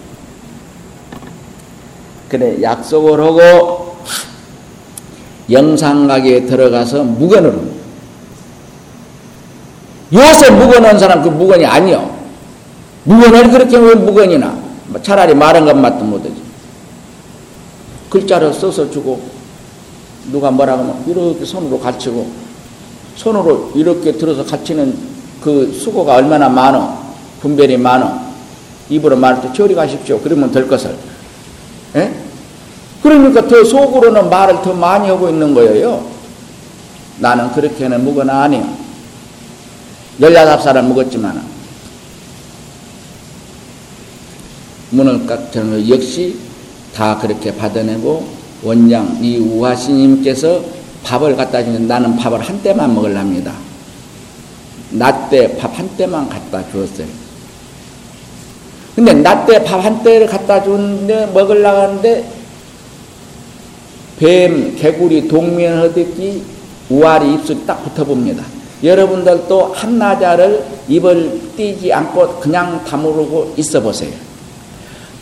그래, 2.29 2.63
약속을 2.63 3.21
하고 3.21 3.97
영상각에 5.51 6.47
들어가서 6.47 7.05
무건으로. 7.05 7.74
요새 10.15 10.51
무건한 10.51 10.99
사람 10.99 11.23
그 11.23 11.29
무건이 11.29 11.67
아니요. 11.67 12.15
무건을 13.05 13.51
그렇게 13.51 13.77
왜 13.77 13.95
무건이나? 13.95 14.57
뭐 14.87 15.03
차라리 15.03 15.35
말한 15.35 15.65
것 15.65 15.77
맛도 15.77 16.05
못하지. 16.05 16.35
글자를 18.09 18.53
써서 18.53 18.89
주고 18.91 19.21
누가 20.31 20.51
뭐라고 20.51 20.83
하면 20.83 21.05
이렇게 21.07 21.45
손으로 21.45 21.81
갖추고 21.81 22.31
손으로 23.17 23.73
이렇게 23.75 24.13
들어서 24.13 24.45
갖추는 24.45 24.97
그 25.43 25.73
수고가 25.73 26.15
얼마나 26.15 26.49
많어 26.49 26.97
분별이 27.41 27.77
많어 27.77 28.21
입으로 28.89 29.17
말할 29.17 29.43
때 29.43 29.53
저리 29.53 29.75
가십시오 29.75 30.21
그러면 30.21 30.51
될 30.51 30.67
것을 30.69 30.97
에? 31.97 32.15
그러니까 33.03 33.47
더 33.47 33.63
속으로는 33.65 34.31
말을 34.31 34.63
더 34.63 34.73
많이 34.73 35.09
하고 35.09 35.29
있는 35.29 35.53
거예요 35.53 36.05
나는 37.19 37.53
그렇게는 37.53 38.05
묵거나 38.05 38.45
아니요 38.45 38.84
열여덟 40.21 40.61
살을 40.61 40.83
묵었지만 40.85 41.43
문을 44.91 45.27
깍저는 45.27 45.89
역시 45.89 46.37
다 46.95 47.19
그렇게 47.19 47.55
받아내고 47.55 48.27
원장 48.63 49.19
이 49.21 49.39
우화스님께서 49.39 50.63
밥을 51.03 51.37
갖다 51.37 51.63
주면 51.63 51.87
나는 51.89 52.17
밥을 52.17 52.41
한 52.41 52.63
때만 52.63 52.95
먹을랍니다. 52.95 53.53
낮 54.93 55.29
때 55.29 55.57
밥 55.59 55.75
한 55.75 55.89
때만 55.97 56.29
갖다 56.29 56.63
주었어요. 56.71 57.09
근데 58.95 59.13
낮 59.15 59.45
때 59.47 59.59
밥 59.65 59.81
한 59.81 60.03
때를 60.05 60.29
갖다 60.29 60.63
주는데 60.63 61.27
먹으려고 61.35 61.81
하는데 61.81 62.31
뱀, 64.21 64.77
개구리, 64.77 65.27
동면 65.27 65.79
하듯이 65.79 66.41
우아리 66.89 67.35
입술이 67.35 67.67
딱 67.67 67.83
붙어봅니다. 67.83 68.45
여러분들도 68.85 69.73
한나자를 69.73 70.63
입을 70.89 71.41
띄지 71.57 71.91
않고 71.93 72.41
그냥 72.41 72.85
다무르고 72.85 73.55
있어 73.57 73.81
보세요. 73.81 74.13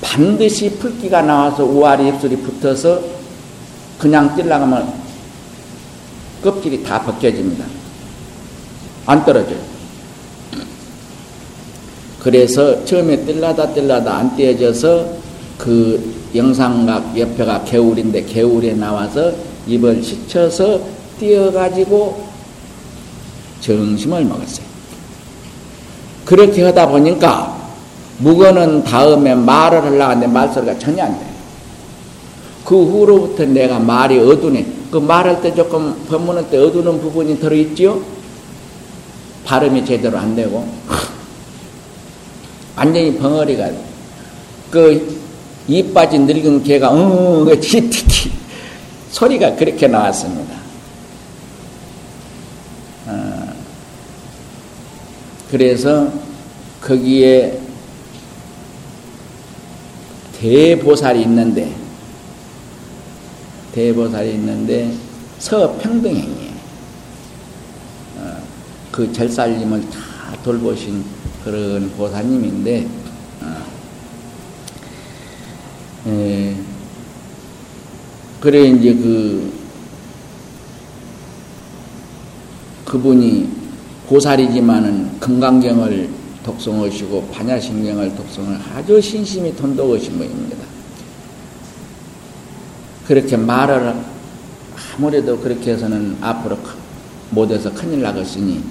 반드시 0.01 0.69
풀기가 0.79 1.23
나와서 1.23 1.65
우아리 1.65 2.09
입술이 2.09 2.37
붙어서 2.39 3.01
그냥 4.01 4.35
찔러가면 4.35 4.93
껍질이 6.43 6.83
다 6.83 7.01
벗겨집니다. 7.01 7.65
안 9.07 9.25
떨어져요. 9.25 9.59
그래서 12.21 12.85
처음에 12.85 13.25
뜰라다 13.25 13.75
뜰라다 13.75 14.17
안 14.17 14.37
떼어져서 14.37 15.07
그 15.59 16.15
영상각 16.35 17.17
옆에가 17.17 17.63
개울인데 17.65 18.25
개울에 18.25 18.73
나와서 18.73 19.33
입을 19.69 20.03
씻혀서 20.03 20.81
띄어가지고 21.21 22.32
정심을 23.63 24.25
먹었어요. 24.25 24.67
그렇게 26.25 26.63
하다 26.65 26.89
보니까 26.89 27.61
묵어는 28.19 28.85
다음에 28.85 29.35
말을 29.35 29.83
하려고 29.83 30.03
하는데 30.03 30.27
말소리가 30.27 30.79
전혀 30.79 31.05
안 31.05 31.19
돼. 31.19 31.27
그 32.65 32.85
후로부터 32.85 33.45
내가 33.45 33.79
말이 33.79 34.19
어두네. 34.19 34.67
그 34.91 34.99
말할 34.99 35.41
때 35.41 35.55
조금 35.55 35.95
법문할 36.09 36.51
때 36.51 36.59
어두는 36.59 37.01
부분이 37.01 37.41
들어있지요? 37.41 38.01
발음이 39.45 39.85
제대로 39.85 40.19
안 40.19 40.37
되고. 40.37 40.67
완전히 42.77 43.17
벙어리가, 43.17 43.71
그, 44.71 45.21
입 45.69 45.93
빠진 45.93 46.27
늙은 46.27 46.63
개가, 46.63 46.91
어, 46.91 47.45
그, 47.45 47.59
티티티. 47.61 48.33
소리가 49.11 49.55
그렇게 49.57 49.87
나왔습니다. 49.87 50.62
그래서 55.53 56.11
거기에 56.81 57.61
대보살이 60.41 61.21
있는데 61.21 61.77
대보살이 63.73 64.31
있는데 64.31 64.97
서평등행이에요. 65.41 66.53
어, 68.17 68.43
그 68.91 69.13
절살님을 69.13 69.91
다 69.91 69.99
돌보신 70.43 71.05
그런 71.45 71.91
보사님인데 71.99 72.89
어, 73.43 73.63
에, 76.09 76.57
그래 78.41 78.69
이제 78.69 78.95
그 78.95 79.53
그분이 82.87 83.62
보살이지만은 84.13 85.19
금강경을 85.21 86.07
독성하시고 86.45 87.29
반야신경을 87.33 88.15
독성을 88.15 88.59
아주 88.75 89.01
신심이 89.01 89.57
돈독하신 89.57 90.19
분입니다. 90.19 90.59
그렇게 93.07 93.39
말을 93.39 93.95
아무래도 94.95 95.39
그렇게 95.39 95.73
해서는 95.73 96.19
앞으로 96.21 96.59
못해서 97.31 97.73
큰일 97.73 98.03
나겠으니 98.03 98.63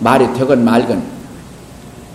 말이 0.00 0.30
되건 0.34 0.62
말건 0.62 1.02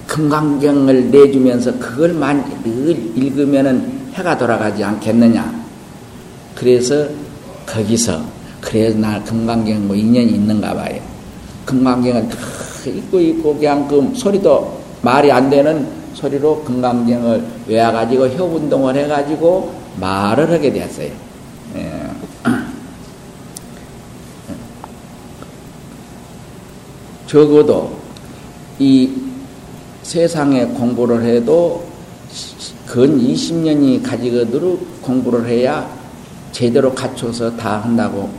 금강경을 0.05 1.09
내주면서 1.09 1.79
그걸만 1.79 2.61
늘 2.63 3.17
읽으면은 3.17 4.11
해가 4.13 4.37
돌아가지 4.37 4.83
않겠느냐. 4.83 5.63
그래서 6.53 7.07
거기서 7.65 8.23
그래서 8.61 8.99
나 8.99 9.23
금강경 9.23 9.87
뭐 9.87 9.95
인연이 9.95 10.33
있는가 10.33 10.75
봐요. 10.75 11.12
금강경을 11.65 12.29
읽고 12.85 13.19
있고 13.19 13.55
그냥 13.55 13.87
그 13.87 14.11
소리도 14.15 14.83
말이 15.01 15.31
안 15.31 15.49
되는 15.49 15.87
소리로 16.13 16.63
금강경을 16.63 17.43
외워가지고 17.67 18.27
혀 18.29 18.43
운동을 18.43 18.95
해가지고 18.95 19.73
말을 19.99 20.51
하게 20.51 20.71
되었어요. 20.71 21.09
예. 21.75 22.09
적어도 27.27 27.97
이 28.79 29.09
세상에 30.03 30.65
공부를 30.65 31.23
해도 31.23 31.83
근 32.85 33.19
20년이 33.19 34.03
가지거도록 34.03 35.01
공부를 35.01 35.47
해야 35.47 35.89
제대로 36.51 36.93
갖춰서 36.93 37.55
다 37.57 37.79
한다고 37.79 38.29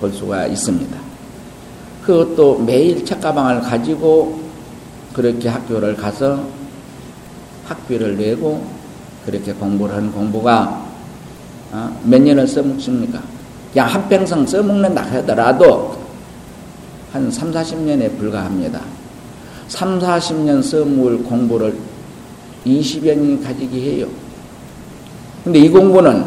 볼 0.00 0.12
수가 0.12 0.46
있습니다. 0.46 1.03
그것도 2.04 2.58
매일 2.60 3.04
책가방을 3.04 3.62
가지고 3.62 4.40
그렇게 5.12 5.48
학교를 5.48 5.96
가서 5.96 6.44
학비를 7.66 8.16
내고 8.16 8.64
그렇게 9.24 9.52
공부를 9.54 9.94
한 9.94 10.12
공부가 10.12 10.84
어? 11.72 12.00
몇 12.04 12.20
년을 12.20 12.46
써먹습니까? 12.46 13.22
그냥 13.72 13.88
한 13.88 14.08
평생 14.08 14.46
써먹는다 14.46 15.02
하더라도 15.02 15.96
한 17.12 17.30
3, 17.30 17.52
40년에 17.52 18.16
불과합니다. 18.18 18.80
3, 19.68 19.98
40년 19.98 20.62
써먹을 20.62 21.22
공부를 21.24 21.74
20여 22.66 23.16
년이 23.16 23.42
가지게 23.42 23.80
해요. 23.80 24.06
근데 25.42 25.58
이 25.58 25.68
공부는 25.68 26.24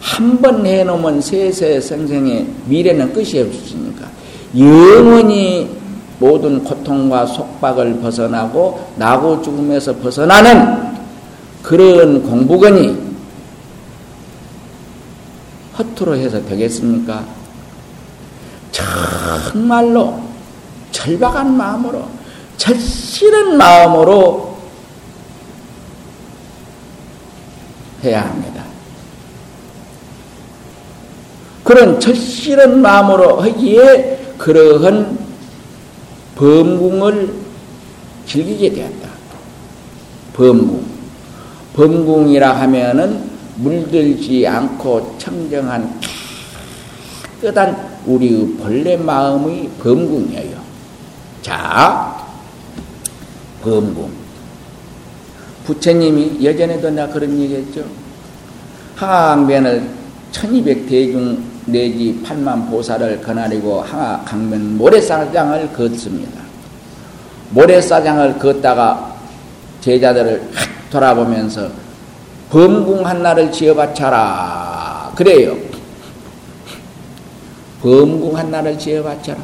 한 0.00 0.40
번 0.40 0.64
해놓으면 0.64 1.20
세세생생의 1.20 2.46
미래는 2.66 3.12
끝이 3.12 3.38
없으니까 3.40 4.09
영원히 4.56 5.78
모든 6.18 6.62
고통과 6.62 7.24
속박을 7.24 8.00
벗어나고 8.00 8.92
나고 8.96 9.40
죽음에서 9.42 9.96
벗어나는 9.96 10.98
그런 11.62 12.22
공부건이 12.22 13.10
허투루 15.78 16.16
해서 16.16 16.44
되겠습니까? 16.44 17.24
정말로 18.70 20.20
절박한 20.90 21.56
마음으로 21.56 22.04
절실한 22.56 23.56
마음으로 23.56 24.58
해야 28.02 28.22
합니다. 28.22 28.64
그런 31.64 32.00
절실한 32.00 32.80
마음으로 32.82 33.40
하기에 33.40 34.19
그러한 34.40 35.18
범궁을 36.34 37.34
즐기게 38.24 38.72
되었다. 38.72 39.10
범궁. 40.32 40.82
범궁이라 41.74 42.58
하면은 42.60 43.30
물들지 43.56 44.46
않고 44.46 45.16
청정한 45.18 46.00
깨끗한 47.42 48.00
우리의 48.06 48.46
본래 48.56 48.96
마음의 48.96 49.68
범궁이에요. 49.78 50.58
자, 51.42 52.26
범궁. 53.60 54.10
부처님이 55.66 56.38
예전에도 56.40 56.88
내가 56.88 57.12
그런 57.12 57.38
얘기 57.38 57.56
했죠. 57.56 57.84
항변을 58.96 59.86
1200 60.32 60.88
대중 60.88 61.49
내지 61.70 62.20
8만 62.24 62.70
보살을 62.70 63.20
거나리고 63.20 63.80
항하 63.82 64.22
강면 64.24 64.78
모래사장을 64.78 65.72
걷습니다. 65.72 66.40
모래사장을 67.50 68.38
걷다가 68.38 69.14
제자들을 69.80 70.42
돌아보면서 70.90 71.68
범궁 72.50 73.06
한나를 73.06 73.50
지어바쳐라. 73.52 75.12
그래요. 75.14 75.56
범궁 77.82 78.36
한나를 78.36 78.78
지어바쳐라. 78.78 79.38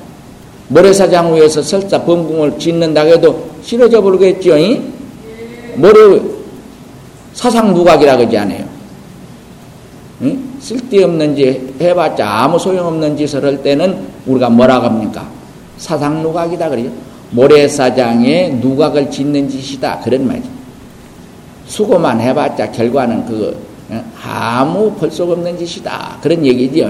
모래사장 0.68 1.34
위에서 1.34 1.62
설사 1.62 2.02
범궁을 2.02 2.58
짓는다고 2.58 3.10
해도 3.10 3.50
싫어져 3.62 4.02
버리겠죠. 4.02 4.56
모래 5.76 6.20
사상 7.32 7.72
누각이라 7.74 8.16
그러지 8.16 8.36
않아요. 8.38 8.64
응? 10.22 10.45
쓸데없는 10.66 11.36
짓 11.36 11.80
해봤자 11.80 12.28
아무 12.28 12.58
소용없는 12.58 13.16
짓을 13.16 13.44
할 13.44 13.62
때는 13.62 14.08
우리가 14.26 14.50
뭐라 14.50 14.82
합니까? 14.82 15.28
사상 15.76 16.22
누각이다 16.22 16.68
그래요. 16.68 16.90
모래사장에 17.30 18.58
누각을 18.60 19.08
짓는 19.08 19.48
짓이다 19.48 20.00
그런 20.00 20.26
말이죠. 20.26 20.48
수고만 21.66 22.20
해봤자 22.20 22.72
결과는 22.72 23.26
그거 23.26 23.54
아무 24.24 24.90
벌속 24.94 25.30
없는 25.30 25.56
짓이다 25.56 26.18
그런 26.20 26.44
얘기죠. 26.44 26.88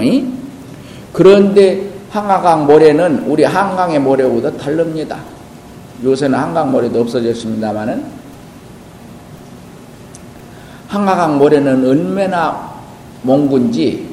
그런데 1.13 1.87
한강강 2.09 2.65
모래는 2.65 3.25
우리 3.27 3.43
한강의 3.43 3.99
모래보다 3.99 4.57
다릅니다. 4.57 5.19
요새는 6.03 6.37
한강 6.37 6.71
모래도 6.71 7.01
없어졌습니다만은 7.01 8.03
한강강 10.87 11.37
모래는 11.37 11.87
얼마나 11.87 12.76
몽군지 13.21 14.07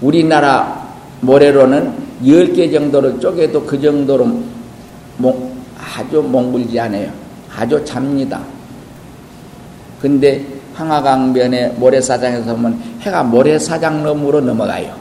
우리나라 0.00 0.84
모래로는 1.20 1.92
10개 2.22 2.72
정도를 2.72 3.18
쪼개도 3.20 3.64
그 3.64 3.80
정도로 3.80 4.28
몽, 5.16 5.52
아주 5.78 6.20
몽글지 6.22 6.78
않아요. 6.80 7.10
아주 7.54 7.82
잡니다. 7.84 8.40
근데 10.00 10.44
항하강변의 10.74 11.74
모래사장에서 11.76 12.54
보면 12.56 12.80
해가 13.00 13.22
모래사장 13.22 14.02
너머로 14.02 14.40
넘어가요. 14.40 14.94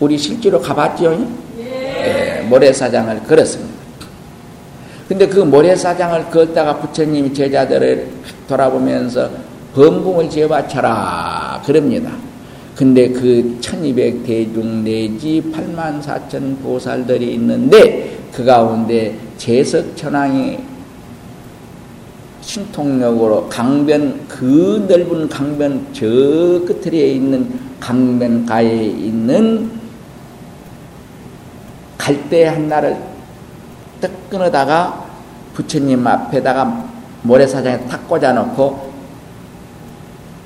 우리 0.00 0.16
실제로 0.16 0.60
가봤죠? 0.60 1.26
예. 1.58 2.40
예, 2.40 2.46
모래사장을 2.48 3.22
걸었습니다. 3.24 3.74
근데 5.08 5.26
그 5.28 5.40
모래사장을 5.40 6.30
걷다가 6.30 6.78
부처님이 6.78 7.34
제자들을 7.34 8.08
돌아보면서 8.48 9.30
범궁을 9.74 10.30
지어 10.30 10.48
바쳐라. 10.48 11.62
그럽니다. 11.66 12.12
근데 12.76 13.08
그 13.08 13.58
1200 13.60 14.24
대중 14.24 14.82
내지 14.82 15.42
8만 15.52 16.00
4천 16.02 16.60
보살들이 16.62 17.34
있는데 17.34 18.18
그 18.32 18.44
가운데 18.44 19.16
제석천왕이 19.36 20.58
신통력으로 22.40 23.48
강변 23.48 24.26
그 24.28 24.84
넓은 24.88 25.28
강변 25.28 25.86
저 25.92 26.04
끝에 26.04 27.12
있는 27.12 27.58
강변가에 27.80 28.84
있는 28.84 29.70
갈대 31.96 32.46
한나를 32.46 32.96
떡 34.00 34.30
끊어다가 34.30 35.06
부처님 35.54 36.06
앞에다가 36.06 36.86
모래사장에 37.22 37.86
탁 37.86 38.06
꽂아놓고 38.08 38.83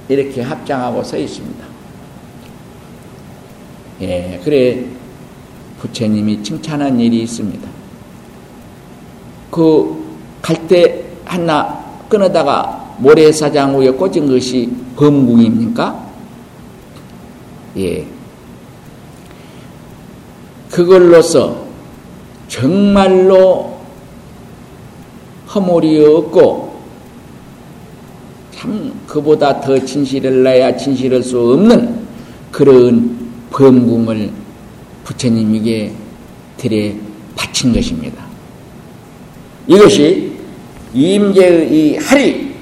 이렇게 0.09 0.43
합장하고 0.43 1.03
서 1.05 1.17
있습니다. 1.17 1.65
예, 4.01 4.41
그래 4.45 4.85
부처님이 5.81 6.43
칭찬한 6.43 6.99
일이 6.99 7.23
있습니다. 7.23 7.69
그 9.51 10.05
갈대 10.41 11.05
하나 11.25 11.85
끊어다가 12.09 12.97
모래사장 12.99 13.79
위에 13.79 13.91
꽂은 13.91 14.29
것이 14.29 14.71
범궁입니까? 14.97 16.07
예. 17.77 18.07
그걸로서 20.71 21.67
정말로 22.49 23.79
허물이 25.55 26.05
없고 26.05 26.68
참 28.59 28.93
그보다 29.07 29.61
더 29.61 29.79
진실을 29.79 30.43
나야 30.43 30.77
진실할 30.77 31.23
수 31.23 31.39
없는 31.53 31.97
그런 32.51 33.17
범궁을 33.51 34.33
부처님에게 35.05 35.93
들여 36.57 36.93
바친 37.37 37.73
것입니다. 37.73 38.25
이것이 39.69 40.33
임재의 40.93 41.73
이 41.73 41.97
할이 41.99 42.55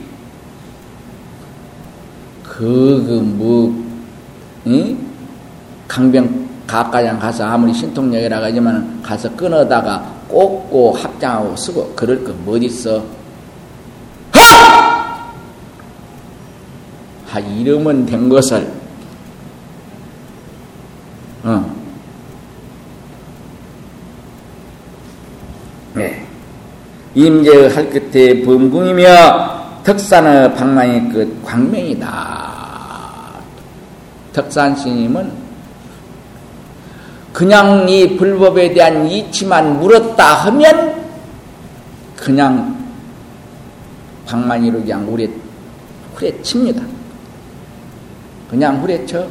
그그뭐 2.42 3.84
응? 4.66 4.98
강병 5.88 6.46
가까장 6.66 7.18
가서 7.18 7.44
아무리 7.44 7.72
신통력이라 7.72 8.42
하지만 8.42 9.00
가서 9.02 9.34
끊어다가 9.34 10.14
꽂고 10.28 10.92
합장하고 10.92 11.56
쓰고 11.56 11.94
그럴 11.94 12.22
거 12.22 12.34
어딨어? 12.52 13.02
하 17.36 17.40
이러면 17.40 18.06
된 18.06 18.30
것을 18.30 18.66
어. 21.44 21.76
네. 25.94 26.26
임재의 27.14 27.68
할 27.70 27.90
끝에 27.90 28.42
범궁이며 28.42 29.82
덕산의 29.84 30.54
방망이 30.54 31.08
끝 31.10 31.44
광명이다. 31.44 32.56
덕산 34.32 34.74
스님은 34.74 35.30
그냥 37.32 37.86
이 37.88 38.16
불법에 38.16 38.72
대한 38.72 39.06
이치만 39.06 39.78
물었다 39.78 40.34
하면 40.46 41.04
그냥 42.16 42.76
방망이로 44.26 44.80
그냥 44.80 45.06
우리 45.12 45.30
후레 46.14 46.42
칩니다. 46.42 46.95
그냥 48.50 48.80
후레쳐. 48.82 49.26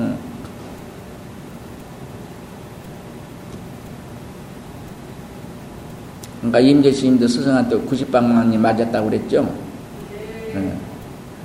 응. 0.00 0.16
그러니까 6.40 6.60
임재 6.60 6.92
스님도 6.92 7.28
스승한테 7.28 7.76
90방망이 7.76 8.56
맞았다고 8.56 9.10
그랬죠. 9.10 9.48
응. 10.54 10.78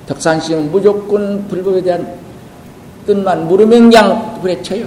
덕산시는 0.06 0.72
무조건 0.72 1.46
불법에 1.48 1.82
대한 1.82 2.18
뜻만 3.06 3.46
물으면 3.46 3.90
그냥 3.90 4.40
불에 4.40 4.60
쳐요. 4.62 4.86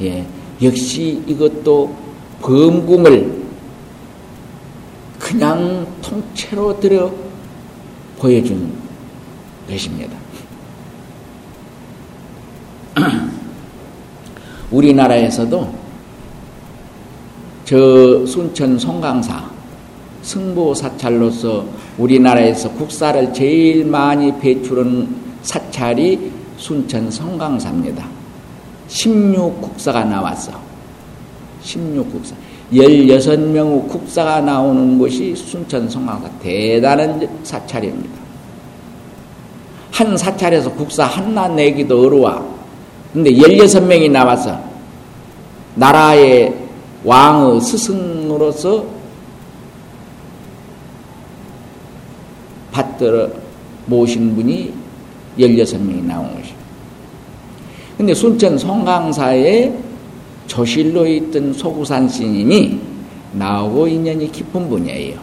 예, 0.00 0.24
역시 0.62 1.22
이것도 1.26 1.94
범궁을 2.40 3.40
그냥 5.18 5.86
통째로 6.02 6.80
들어 6.80 7.12
보여준 8.18 8.72
것입니다. 9.70 10.16
우리나라에서도 14.70 15.74
저 17.64 18.26
순천 18.26 18.78
송강사 18.78 19.48
승보 20.22 20.74
사찰로서 20.74 21.64
우리나라에서 21.98 22.70
국사를 22.72 23.32
제일 23.32 23.84
많이 23.84 24.38
배출한 24.38 25.08
사찰이 25.42 26.30
순천 26.56 27.10
성강사입니다. 27.10 28.06
16국사가 28.88 30.06
나왔어. 30.06 30.52
16국사. 31.62 32.34
16명의 32.72 33.88
국사가 33.88 34.40
나오는 34.40 34.98
곳이 34.98 35.34
순천 35.34 35.88
성강사. 35.88 36.28
대단한 36.40 37.28
사찰입니다. 37.42 38.19
한 39.90 40.16
사찰에서 40.16 40.72
국사 40.72 41.04
하나 41.04 41.48
내기도 41.48 42.06
어려워. 42.06 42.58
근데 43.12 43.30
16명이 43.32 44.10
나와서 44.10 44.58
나라의 45.74 46.54
왕의 47.04 47.60
스승으로서 47.60 48.84
받들어 52.70 53.28
모신 53.86 54.34
분이 54.34 54.72
16명이 55.38 56.04
나온 56.04 56.34
것이죠. 56.34 56.54
근데 57.96 58.14
순천 58.14 58.56
송강사에 58.58 59.72
조실로 60.46 61.06
있던 61.06 61.52
소구산 61.52 62.08
스님이 62.08 62.78
나오고 63.32 63.86
인연이 63.88 64.30
깊은 64.30 64.68
분이에요. 64.68 65.18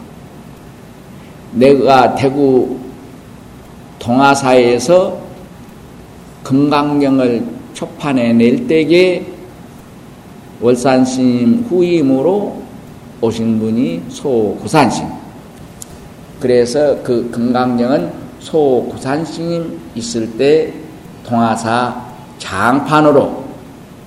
내가 1.53 2.15
대구 2.15 2.77
동아사에서 3.99 5.19
금강경을 6.43 7.45
초판에 7.73 8.33
낼 8.33 8.67
때에 8.67 9.25
월산 10.61 11.05
스님 11.05 11.65
후임으로 11.69 12.61
오신 13.21 13.59
분이 13.59 14.03
소구산 14.09 14.89
스님. 14.89 15.11
그래서 16.39 17.01
그 17.03 17.29
금강경은 17.31 18.11
소구산 18.39 19.25
스님 19.25 19.79
있을 19.95 20.37
때 20.37 20.73
동아사 21.23 22.05
장판으로 22.37 23.43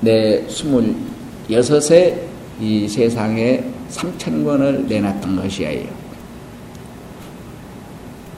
내 0.01 0.45
26세 0.47 2.17
이 2.61 2.89
세상에 2.89 3.65
3천 3.91 4.45
권을 4.45 4.87
내놨던 4.89 5.37
것이에요. 5.37 5.87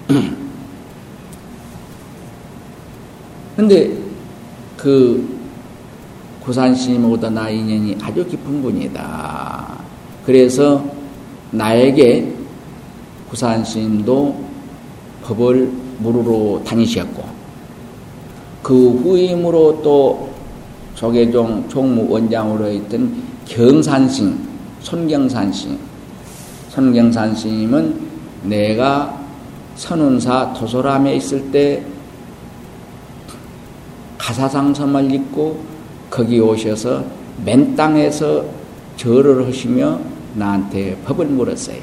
근데 3.57 3.91
그 4.77 5.39
구산스님보다 6.45 7.31
나 7.31 7.49
인연이 7.49 7.97
아주 8.03 8.27
깊은 8.27 8.63
분이다. 8.63 9.79
그래서 10.27 10.85
나에게 11.51 12.33
구산스님도 13.29 14.45
법을 15.23 15.71
물으러 15.99 16.63
다니셨고 16.65 17.23
그 18.63 18.91
후임으로 18.91 19.81
또 19.83 20.31
조계종 20.95 21.69
총무원장으로 21.69 22.71
있던 22.73 23.23
경산 23.45 24.09
스님, 24.09 24.39
손경산 24.81 25.53
스님, 25.53 25.79
손경산 26.69 27.35
스님은 27.35 28.01
내가 28.45 29.21
선운사 29.75 30.53
도소람에 30.55 31.17
있을 31.17 31.51
때 31.51 31.85
가사상섬을 34.23 35.13
입고 35.13 35.65
거기 36.09 36.39
오셔서 36.39 37.05
맨 37.45 37.75
땅에서 37.75 38.45
절을 38.97 39.49
하시며 39.49 39.99
나한테 40.37 40.97
법을 40.99 41.27
물었어요. 41.27 41.79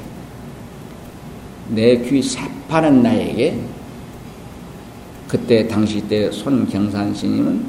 내 1.70 2.02
귀 2.02 2.24
새파는 2.24 3.04
나에게 3.04 3.60
그때 5.28 5.68
당시 5.68 6.02
때 6.08 6.32
손경산 6.32 7.14
스님은 7.14 7.66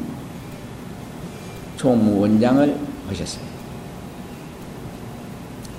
총무원장을 1.76 2.78
하셨어요. 3.08 3.44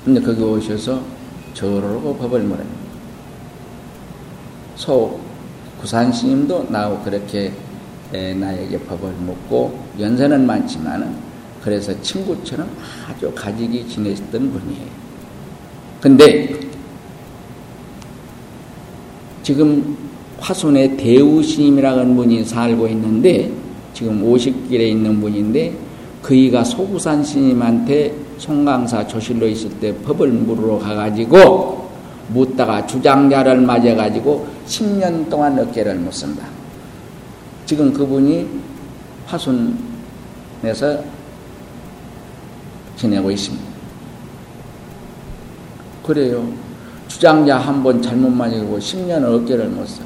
근데 0.04 0.20
거기 0.22 0.44
오셔서 0.44 1.02
절을 1.54 1.82
하고 1.82 2.16
법을 2.18 2.42
물었습니다. 2.42 2.82
소 4.76 5.20
구산 5.80 6.12
스님도 6.12 6.68
나하고 6.70 7.02
그렇게 7.04 7.54
나에게 8.12 8.80
법을 8.80 9.12
묻고 9.12 9.78
연세는 10.00 10.46
많지만은 10.46 11.16
그래서 11.64 12.00
친구처럼 12.02 12.70
아주 13.08 13.32
가지기 13.34 13.88
지냈던 13.88 14.52
분이에요. 14.52 14.86
근데 16.02 16.60
지금 19.44 19.98
화순의 20.40 20.98
대우스님이라는 20.98 22.16
분이 22.16 22.46
살고 22.46 22.88
있는데 22.88 23.52
지금 23.94 24.24
50길에 24.24 24.82
있는 24.90 25.22
분인데 25.22 25.76
그이가 26.22 26.64
소구산 26.64 27.24
스님한테 27.24 28.14
송강사 28.38 29.06
조실로 29.08 29.48
있을 29.48 29.70
때 29.80 29.96
법을 29.98 30.30
물으러 30.30 30.80
가가지고 30.80 31.90
묻다가 32.30 32.86
주장자를 32.88 33.62
맞아가지고 33.62 34.48
10년 34.66 35.30
동안 35.30 35.60
어깨를 35.60 35.96
묻습니다. 35.96 36.61
지금 37.66 37.94
그분이 37.94 38.48
화순에서 39.26 41.04
지내고 42.98 43.32
있습니다. 43.32 43.66
그래요. 46.04 46.52
주장자 47.08 47.58
한 47.58 47.84
번 47.84 48.02
잘못만 48.02 48.54
읽고 48.54 48.78
10년 48.80 49.24
어깨를 49.24 49.70
못 49.70 49.88
써. 49.88 50.02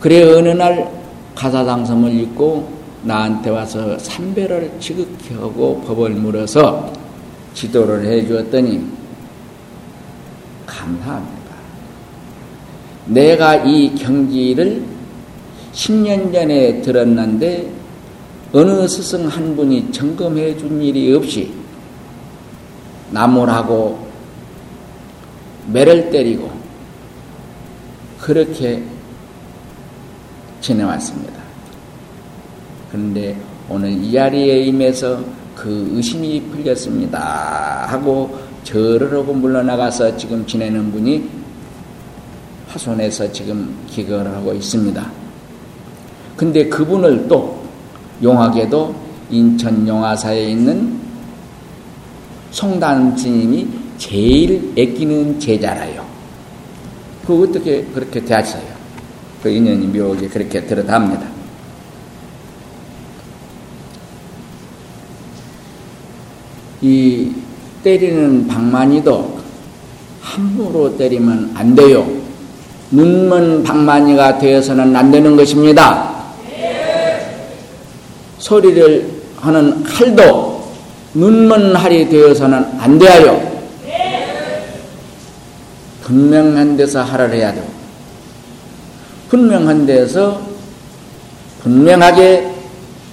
그래 0.00 0.22
어느 0.22 0.48
날 0.48 0.90
가사당섬을 1.34 2.12
읽고 2.20 2.72
나한테 3.02 3.50
와서 3.50 3.98
삼배를 3.98 4.72
지극히 4.80 5.34
하고 5.34 5.80
법을 5.86 6.10
물어서 6.10 6.92
지도를 7.54 8.04
해 8.06 8.26
주었더니 8.26 8.86
감사합니다. 10.66 11.54
내가 13.06 13.56
이 13.56 13.94
경지를 13.94 14.82
10년 15.74 16.32
전에 16.32 16.80
들었는데 16.80 17.70
어느 18.52 18.86
스승 18.86 19.26
한 19.26 19.56
분이 19.56 19.90
점검해 19.90 20.56
준 20.56 20.80
일이 20.80 21.12
없이 21.12 21.52
나무라고 23.10 24.06
매를 25.72 26.10
때리고 26.10 26.50
그렇게 28.20 28.82
지내왔습니다. 30.60 31.34
그런데 32.90 33.36
오늘 33.68 33.90
이 33.90 34.12
자리에 34.12 34.60
임해서 34.66 35.22
그 35.54 35.90
의심이 35.92 36.40
풀렸습니다. 36.42 37.86
하고 37.88 38.38
절을 38.62 39.12
하고 39.12 39.34
물러나가서 39.34 40.16
지금 40.16 40.46
지내는 40.46 40.92
분이 40.92 41.28
화손에서 42.68 43.30
지금 43.32 43.76
기거를 43.88 44.32
하고 44.32 44.52
있습니다. 44.54 45.23
근데 46.36 46.68
그분을 46.68 47.28
또 47.28 47.62
용하게도 48.22 48.94
인천 49.30 49.86
용화사에 49.86 50.50
있는 50.50 50.98
송단 52.50 53.16
스님이 53.16 53.68
제일 53.98 54.72
애끼는 54.76 55.38
제자라요. 55.38 56.04
그 57.26 57.42
어떻게 57.42 57.84
그렇게 57.84 58.24
되었어요? 58.24 58.62
그 59.42 59.48
인연이 59.48 59.86
묘하게 59.86 60.28
그렇게 60.28 60.64
들어답니다. 60.64 61.26
이 66.80 67.32
때리는 67.82 68.46
방만이도 68.46 69.38
함부로 70.20 70.96
때리면 70.96 71.52
안 71.54 71.74
돼요. 71.74 72.06
눈먼 72.90 73.62
방만이가 73.62 74.38
되어서는 74.38 74.94
안 74.94 75.10
되는 75.10 75.36
것입니다. 75.36 76.13
소리를 78.44 79.10
하는 79.38 79.82
칼도 79.84 80.70
눈먼 81.14 81.74
할이 81.74 82.10
되어서는 82.10 82.78
안 82.78 82.98
돼요. 82.98 83.54
분명한 86.02 86.76
데서 86.76 87.02
할을 87.02 87.32
해야 87.32 87.54
돼. 87.54 87.66
분명한 89.30 89.86
데서 89.86 90.42
분명하게 91.62 92.54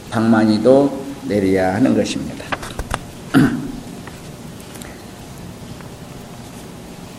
방만이도 0.10 1.02
내려야 1.30 1.76
하는 1.76 1.96
것입니다. 1.96 2.44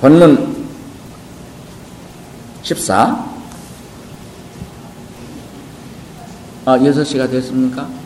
본문 0.03 0.67
14 2.63 3.33
아, 6.67 6.79
6시가 6.79 7.31
됐습니까? 7.31 8.02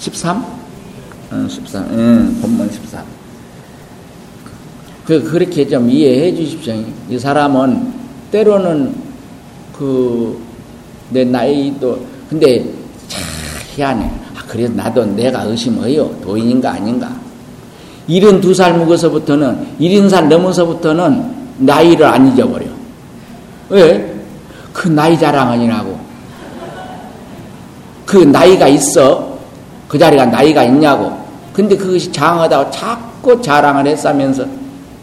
13? 0.00 0.42
응, 1.32 1.48
13. 1.48 1.86
응, 1.92 2.38
본문 2.40 2.70
13. 2.72 3.04
그, 5.06 5.22
그렇게 5.22 5.68
좀 5.68 5.90
이해해 5.90 6.34
주십시오. 6.34 6.74
이 7.10 7.18
사람은 7.18 7.92
때로는 8.32 8.94
그, 9.76 10.40
내 11.10 11.24
나이도, 11.24 12.00
근데 12.30 12.64
참 13.08 13.22
희한해. 13.74 14.10
아, 14.34 14.42
그래서 14.48 14.72
나도 14.72 15.04
내가 15.04 15.42
의심해요. 15.42 16.08
도인인가 16.22 16.72
아닌가. 16.72 17.14
72살 18.08 18.76
먹어서부터는, 18.78 19.76
70살 19.80 20.28
넘어서부터는 20.28 21.40
나이를 21.58 22.06
안 22.06 22.26
잊어버려. 22.32 22.66
왜? 23.68 24.14
그 24.72 24.88
나이 24.88 25.18
자랑은이라고. 25.18 26.00
그 28.06 28.16
나이가 28.16 28.66
있어. 28.66 29.29
그 29.90 29.98
자리가 29.98 30.26
나이가 30.26 30.62
있냐고. 30.62 31.12
근데 31.52 31.76
그것이 31.76 32.12
장하다고 32.12 32.70
자꾸 32.70 33.42
자랑을 33.42 33.88
했으면서, 33.88 34.46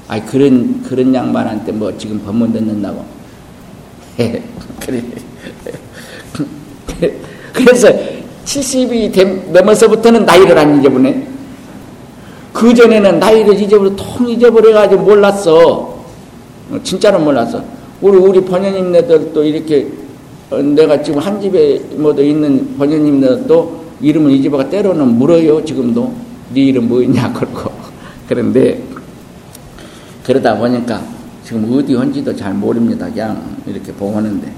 아이, 0.08 0.26
그런, 0.26 0.82
그런 0.82 1.14
양반한테 1.14 1.74
뭐 1.74 1.96
지금 1.98 2.22
법문 2.24 2.54
듣는다고. 2.54 3.04
그래. 4.80 5.04
그래서 7.52 7.90
70이 8.46 9.52
넘어서부터는 9.52 10.26
나이를 10.26 10.58
안 10.58 10.80
잊어보네. 10.80 11.28
그 12.54 12.74
전에는 12.74 13.20
나이를 13.20 13.62
잊어버려, 13.62 13.94
통 13.98 14.30
잊어버려가지고 14.30 15.02
몰랐어. 15.04 15.98
진짜로 16.82 17.20
몰랐어. 17.20 17.62
우리, 18.00 18.18
우리 18.18 18.40
번연님네들도 18.40 19.44
이렇게, 19.44 19.88
어, 20.50 20.60
내가 20.60 21.04
지금 21.04 21.20
한 21.20 21.42
집에 21.42 21.78
뭐도 21.98 22.24
있는 22.24 22.78
번연님네들도 22.78 23.77
이름을 24.02 24.32
잊어버가 24.32 24.70
때로는 24.70 25.18
물어요, 25.18 25.64
지금도. 25.66 26.14
네 26.54 26.62
이름 26.62 26.88
뭐였냐, 26.88 27.34
그러고. 27.34 27.72
그런데, 28.28 28.82
그러다 30.24 30.58
보니까 30.58 31.02
지금 31.44 31.72
어디 31.74 31.94
헌지도 31.94 32.36
잘 32.36 32.54
모릅니다. 32.54 33.08
그냥 33.10 33.58
이렇게 33.66 33.92
보는데. 33.94 34.52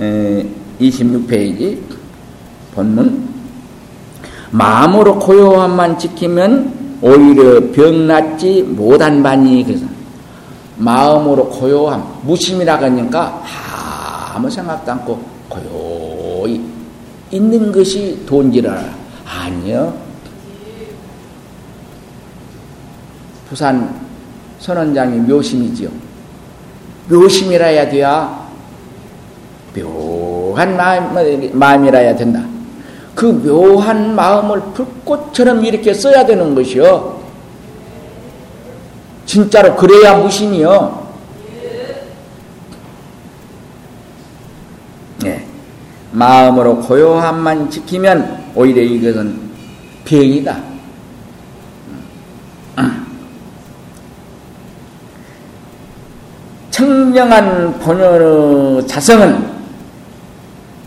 예. 0.00 0.46
26페이지, 0.80 1.78
본문. 2.74 3.28
마음으로 4.50 5.18
고요함만 5.18 5.98
지키면 5.98 6.98
오히려 7.02 7.70
병 7.72 8.06
낫지 8.06 8.62
못한 8.62 9.22
바니, 9.22 9.64
그래서. 9.64 9.86
마음으로 10.78 11.48
고요함, 11.48 12.20
무심이라 12.22 12.78
그러니까 12.78 13.42
아무 14.34 14.48
생각도 14.48 14.92
않고 14.92 15.20
고요히 15.48 16.77
있는 17.30 17.72
것이 17.72 18.24
돈지라 18.26 18.94
아니요. 19.24 19.94
부산 23.48 23.94
선원장이 24.58 25.20
묘심이지요. 25.20 25.88
묘심이라 27.08 27.66
해야 27.66 27.88
돼야 27.88 28.48
묘한 29.74 30.76
마음, 30.76 31.58
마음이라야 31.58 32.16
된다. 32.16 32.44
그 33.14 33.26
묘한 33.26 34.14
마음을 34.14 34.60
불꽃처럼 34.74 35.64
이렇게 35.64 35.92
써야 35.92 36.24
되는 36.24 36.54
것이요. 36.54 37.18
진짜로 39.26 39.74
그래야 39.76 40.16
무심이요. 40.18 41.08
네. 45.22 45.46
마음으로 46.18 46.80
고요함만 46.80 47.70
지키면 47.70 48.52
오히려 48.54 48.82
이것은 48.82 49.38
병이다. 50.04 50.56
청정한 56.70 57.78
본연의 57.80 58.86
자성은 58.86 59.44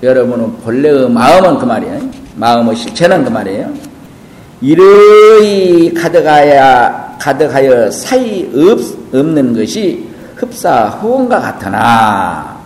여러분의 0.01 0.51
본래의 0.63 1.09
마음은 1.09 1.57
그 1.59 1.65
말이에요. 1.65 1.99
마음의 2.36 2.75
실체는 2.75 3.23
그 3.25 3.29
말이에요. 3.29 3.73
이러이 4.61 5.93
가득하여, 5.93 7.17
가득하여 7.19 7.91
사이 7.91 8.49
없, 8.55 8.79
없는 9.13 9.53
것이 9.53 10.07
흡사 10.36 10.86
후원과 10.86 11.39
같으나 11.39 12.61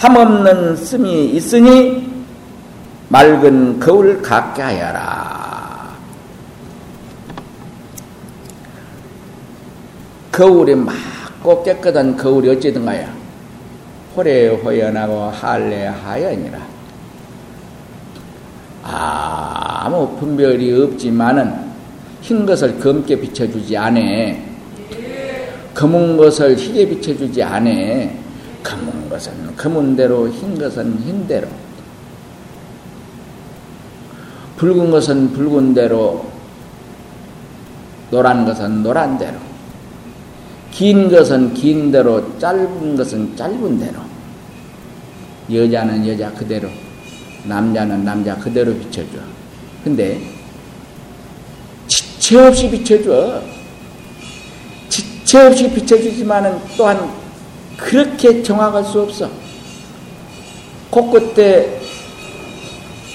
함없는 0.00 0.76
씀이 0.76 1.26
있으니 1.32 2.10
맑은 3.10 3.78
거울 3.78 4.22
갖게 4.22 4.62
하여라. 4.62 5.94
거울이 10.32 10.74
맑고 10.74 11.62
깨끗한 11.64 12.16
거울이 12.16 12.48
어찌든가요? 12.48 13.08
호래 14.16 14.48
호연하고 14.48 15.24
할래 15.24 15.88
하연이라. 15.88 16.58
아무 18.82 20.16
분별이 20.16 20.82
없지만은 20.82 21.54
흰 22.22 22.46
것을 22.46 22.80
검게 22.80 23.20
비춰주지 23.20 23.76
않아. 23.76 24.00
검은 25.74 26.16
것을 26.16 26.56
희게 26.56 26.88
비춰주지 26.88 27.42
않아. 27.42 28.29
검은 28.62 29.08
것은 29.08 29.56
검은 29.56 29.96
대로, 29.96 30.28
흰 30.28 30.58
것은 30.58 30.98
흰 31.00 31.26
대로. 31.26 31.48
붉은 34.56 34.90
것은 34.90 35.32
붉은 35.32 35.74
대로, 35.74 36.26
노란 38.10 38.44
것은 38.44 38.82
노란 38.82 39.18
대로. 39.18 39.38
긴 40.70 41.10
것은 41.10 41.54
긴 41.54 41.90
대로, 41.90 42.38
짧은 42.38 42.96
것은 42.96 43.36
짧은 43.36 43.78
대로. 43.78 44.00
여자는 45.52 46.06
여자 46.06 46.30
그대로, 46.32 46.68
남자는 47.44 48.04
남자 48.04 48.36
그대로 48.36 48.74
비춰줘. 48.76 49.18
근데, 49.82 50.20
지체 51.88 52.38
없이 52.38 52.70
비춰줘. 52.70 53.42
지체 54.88 55.46
없이 55.46 55.70
비춰주지만은 55.72 56.58
또한 56.76 57.19
그렇게 57.80 58.42
정확할 58.42 58.84
수 58.84 59.00
없어. 59.00 59.28
코끝에 60.90 61.80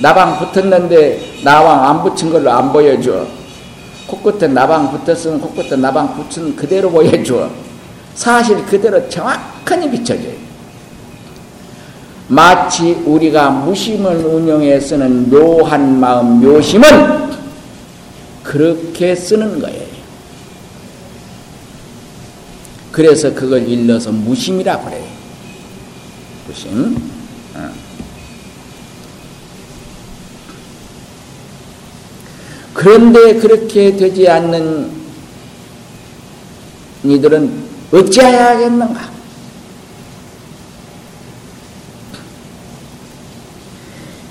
나방 0.02 0.40
붙었는데 0.40 1.42
나방 1.44 1.88
안 1.88 2.04
붙인 2.04 2.32
걸로 2.32 2.52
안 2.52 2.74
보여줘. 2.74 3.26
코끝에 4.08 4.48
나방 4.48 4.92
붙었으면 4.92 5.40
코끝에 5.40 5.76
나방 5.78 6.16
붙은 6.16 6.56
그대로 6.56 6.90
보여줘. 6.90 7.50
사실 8.16 8.66
그대로 8.66 9.08
정확하게 9.08 9.92
비춰줘요. 9.92 10.46
마치 12.28 12.94
우리가 13.06 13.52
무심을 13.52 14.26
운영해 14.26 14.80
쓰는 14.80 15.30
묘한 15.30 16.00
마음, 16.00 16.42
묘심은 16.42 17.36
그렇게 18.44 19.16
쓰는 19.16 19.60
거예요. 19.60 19.85
그래서 22.96 23.34
그걸 23.34 23.68
일러서 23.68 24.10
무심이라 24.10 24.80
그래요. 24.80 25.04
무심. 26.48 26.96
어. 27.54 27.70
그런데 32.74 33.34
그렇게 33.36 33.98
되지 33.98 34.30
않는 34.30 34.90
이들은 37.04 37.64
어찌해야겠는가? 37.92 39.10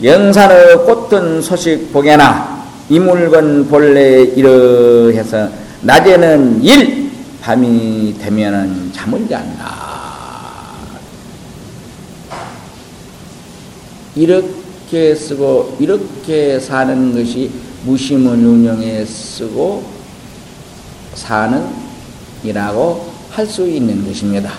영산의 0.03 0.77
꽃든 0.87 1.43
소식 1.43 1.93
보게나 1.93 2.65
이 2.89 2.99
물건 2.99 3.69
본래 3.69 4.23
이러해서 4.23 5.51
낮에는 5.83 6.63
일 6.63 7.04
밤이 7.45 8.17
되면은 8.19 8.91
잠을 8.95 9.29
잔다. 9.29 9.75
이렇게 14.17 15.15
쓰고 15.15 15.77
이렇게 15.79 16.59
사는 16.59 17.13
것이 17.13 17.51
무심을 17.85 18.33
운영해 18.33 19.05
쓰고 19.05 19.85
사는 21.13 21.69
이라고 22.43 23.13
할 23.31 23.47
수 23.47 23.69
있는 23.69 24.07
것입니다. 24.07 24.53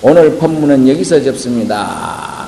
오늘 0.00 0.38
법문은 0.38 0.88
여기서 0.88 1.22
접습니다. 1.22 2.43